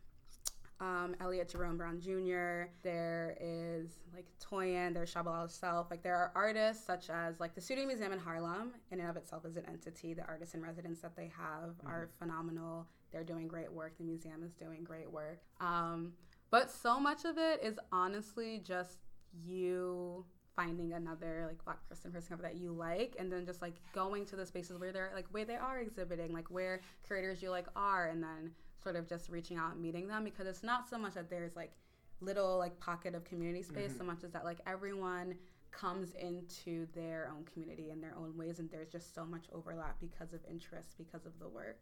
um, 0.81 1.15
Elliot 1.21 1.51
Jerome 1.51 1.77
Brown 1.77 2.01
Jr. 2.01 2.71
There 2.83 3.37
is 3.39 3.99
like 4.15 4.25
Toyin. 4.41 4.95
There's 4.95 5.13
Tschabalala 5.13 5.51
Self. 5.51 5.91
Like 5.91 6.03
there 6.03 6.17
are 6.17 6.33
artists 6.35 6.87
such 6.87 7.11
as 7.11 7.41
like 7.41 7.55
the 7.55 7.61
Studio 7.61 7.85
Museum 7.85 8.13
in 8.13 8.19
Harlem, 8.19 8.73
in 8.91 9.01
and 9.01 9.11
of 9.11 9.19
itself 9.19 9.45
is 9.45 9.59
an 9.59 9.67
entity. 9.69 10.15
The 10.15 10.25
artists 10.25 10.55
in 10.55 10.63
residence 10.63 11.01
that 11.01 11.15
they 11.15 11.31
have 11.37 11.75
are 11.85 12.09
phenomenal. 12.19 12.87
They're 13.15 13.25
doing 13.25 13.47
great 13.47 13.73
work. 13.73 13.97
The 13.97 14.05
museum 14.05 14.43
is 14.45 14.53
doing 14.55 14.83
great 14.83 15.11
work. 15.11 15.39
Um, 15.61 16.13
but 16.51 16.71
so 16.71 16.99
much 16.99 17.25
of 17.25 17.39
it 17.39 17.63
is 17.63 17.79
honestly 17.93 18.61
just 18.65 18.99
you 19.47 20.25
finding 20.57 20.93
another 20.93 21.45
like 21.49 21.65
black 21.65 21.89
person 21.89 22.13
person 22.13 22.39
that 22.41 22.57
you 22.57 22.73
like 22.73 23.17
and 23.19 23.33
then 23.33 23.45
just 23.45 23.61
like 23.61 23.75
going 23.93 24.25
to 24.25 24.37
the 24.37 24.47
spaces 24.47 24.79
where 24.79 24.93
they're 24.93 25.11
like 25.15 25.27
where 25.33 25.45
they 25.45 25.57
are 25.57 25.81
exhibiting 25.81 26.33
like 26.33 26.49
where 26.51 26.81
creators 27.07 27.43
you 27.43 27.51
like 27.51 27.67
are 27.75 28.07
and 28.09 28.23
then 28.23 28.53
sort 28.81 28.95
of 28.95 29.09
just 29.09 29.29
reaching 29.29 29.57
out 29.57 29.73
and 29.73 29.83
meeting 29.83 30.07
them 30.07 30.23
because 30.23 30.47
it's 30.47 30.63
not 30.63 30.89
so 30.89 30.97
much 30.97 31.15
that 31.15 31.29
there's 31.29 31.57
like 31.57 31.73
little 32.21 32.57
like 32.59 32.79
pocket 32.79 33.15
of 33.15 33.25
community 33.25 33.63
space 33.63 33.91
so 33.99 34.05
much 34.05 34.23
as 34.23 34.31
that 34.31 34.45
like 34.45 34.59
everyone 34.67 35.35
comes 35.73 36.13
into 36.15 36.87
their 36.95 37.29
own 37.37 37.45
community 37.53 37.91
in 37.91 38.01
their 38.01 38.15
own 38.17 38.37
ways 38.37 38.61
and 38.61 38.71
there's 38.71 38.89
just 38.89 39.13
so 39.13 39.25
much 39.25 39.47
overlap 39.53 39.97
because 40.01 40.33
of 40.33 40.41
interest 40.49 40.95
because 40.97 41.27
of 41.27 41.33
the 41.41 41.49
work 41.49 41.81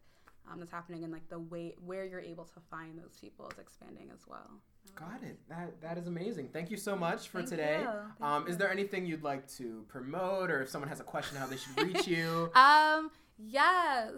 um, 0.50 0.59
that's 0.59 0.72
happening 0.72 1.05
and 1.05 1.12
like 1.12 1.28
the 1.28 1.38
way 1.38 1.74
where 1.85 2.05
you're 2.05 2.20
able 2.20 2.44
to 2.44 2.61
find 2.70 2.98
those 2.98 3.16
people 3.20 3.48
is 3.48 3.59
expanding 3.59 4.11
as 4.12 4.20
well 4.26 4.61
Got 4.94 5.22
it. 5.22 5.38
That 5.48 5.81
that 5.81 5.96
is 5.96 6.07
amazing. 6.07 6.48
Thank 6.52 6.70
you 6.70 6.76
so 6.76 6.94
much 6.94 7.28
for 7.28 7.38
Thank 7.38 7.50
today. 7.50 7.87
Um, 8.20 8.46
is 8.46 8.59
there 8.59 8.70
anything 8.70 9.07
you'd 9.07 9.22
like 9.22 9.48
to 9.57 9.85
promote, 9.88 10.50
or 10.50 10.62
if 10.62 10.68
someone 10.68 10.88
has 10.88 11.00
a 11.00 11.05
question, 11.05 11.38
how 11.38 11.46
they 11.46 11.57
should 11.57 11.81
reach 11.83 12.07
you? 12.07 12.50
Um, 12.62 13.11
yes. 13.38 14.12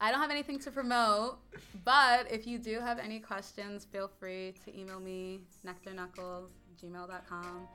I 0.00 0.10
don't 0.12 0.20
have 0.20 0.30
anything 0.30 0.60
to 0.60 0.70
promote, 0.70 1.38
but 1.84 2.30
if 2.30 2.46
you 2.46 2.58
do 2.58 2.78
have 2.78 2.98
any 2.98 3.18
questions, 3.18 3.84
feel 3.84 4.06
free 4.06 4.54
to 4.64 4.78
email 4.78 5.00
me, 5.00 5.40
nectarknuckles, 5.66 6.50
gmail.com. 6.80 7.66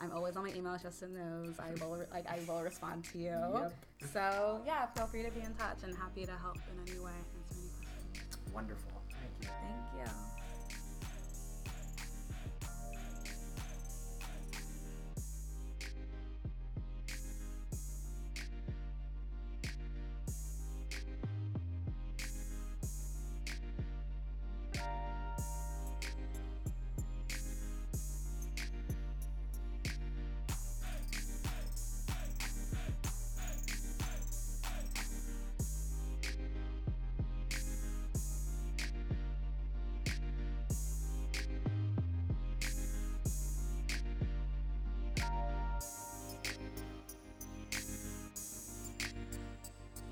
I'm 0.00 0.12
always 0.12 0.36
on 0.36 0.44
my 0.44 0.52
email, 0.54 0.78
Justin 0.82 1.14
knows. 1.14 1.56
I 1.58 1.72
will 1.84 2.02
like 2.12 2.26
I 2.28 2.38
will 2.46 2.62
respond 2.62 3.04
to 3.12 3.18
you. 3.18 3.38
Yep. 3.54 3.74
So 4.12 4.62
yeah, 4.64 4.86
feel 4.86 5.06
free 5.06 5.24
to 5.24 5.30
be 5.30 5.40
in 5.40 5.54
touch 5.54 5.78
and 5.82 5.94
happy 5.94 6.24
to 6.24 6.32
help 6.32 6.58
in 6.72 6.90
any 6.90 7.00
way. 7.00 7.12
Wonderful. 8.56 8.95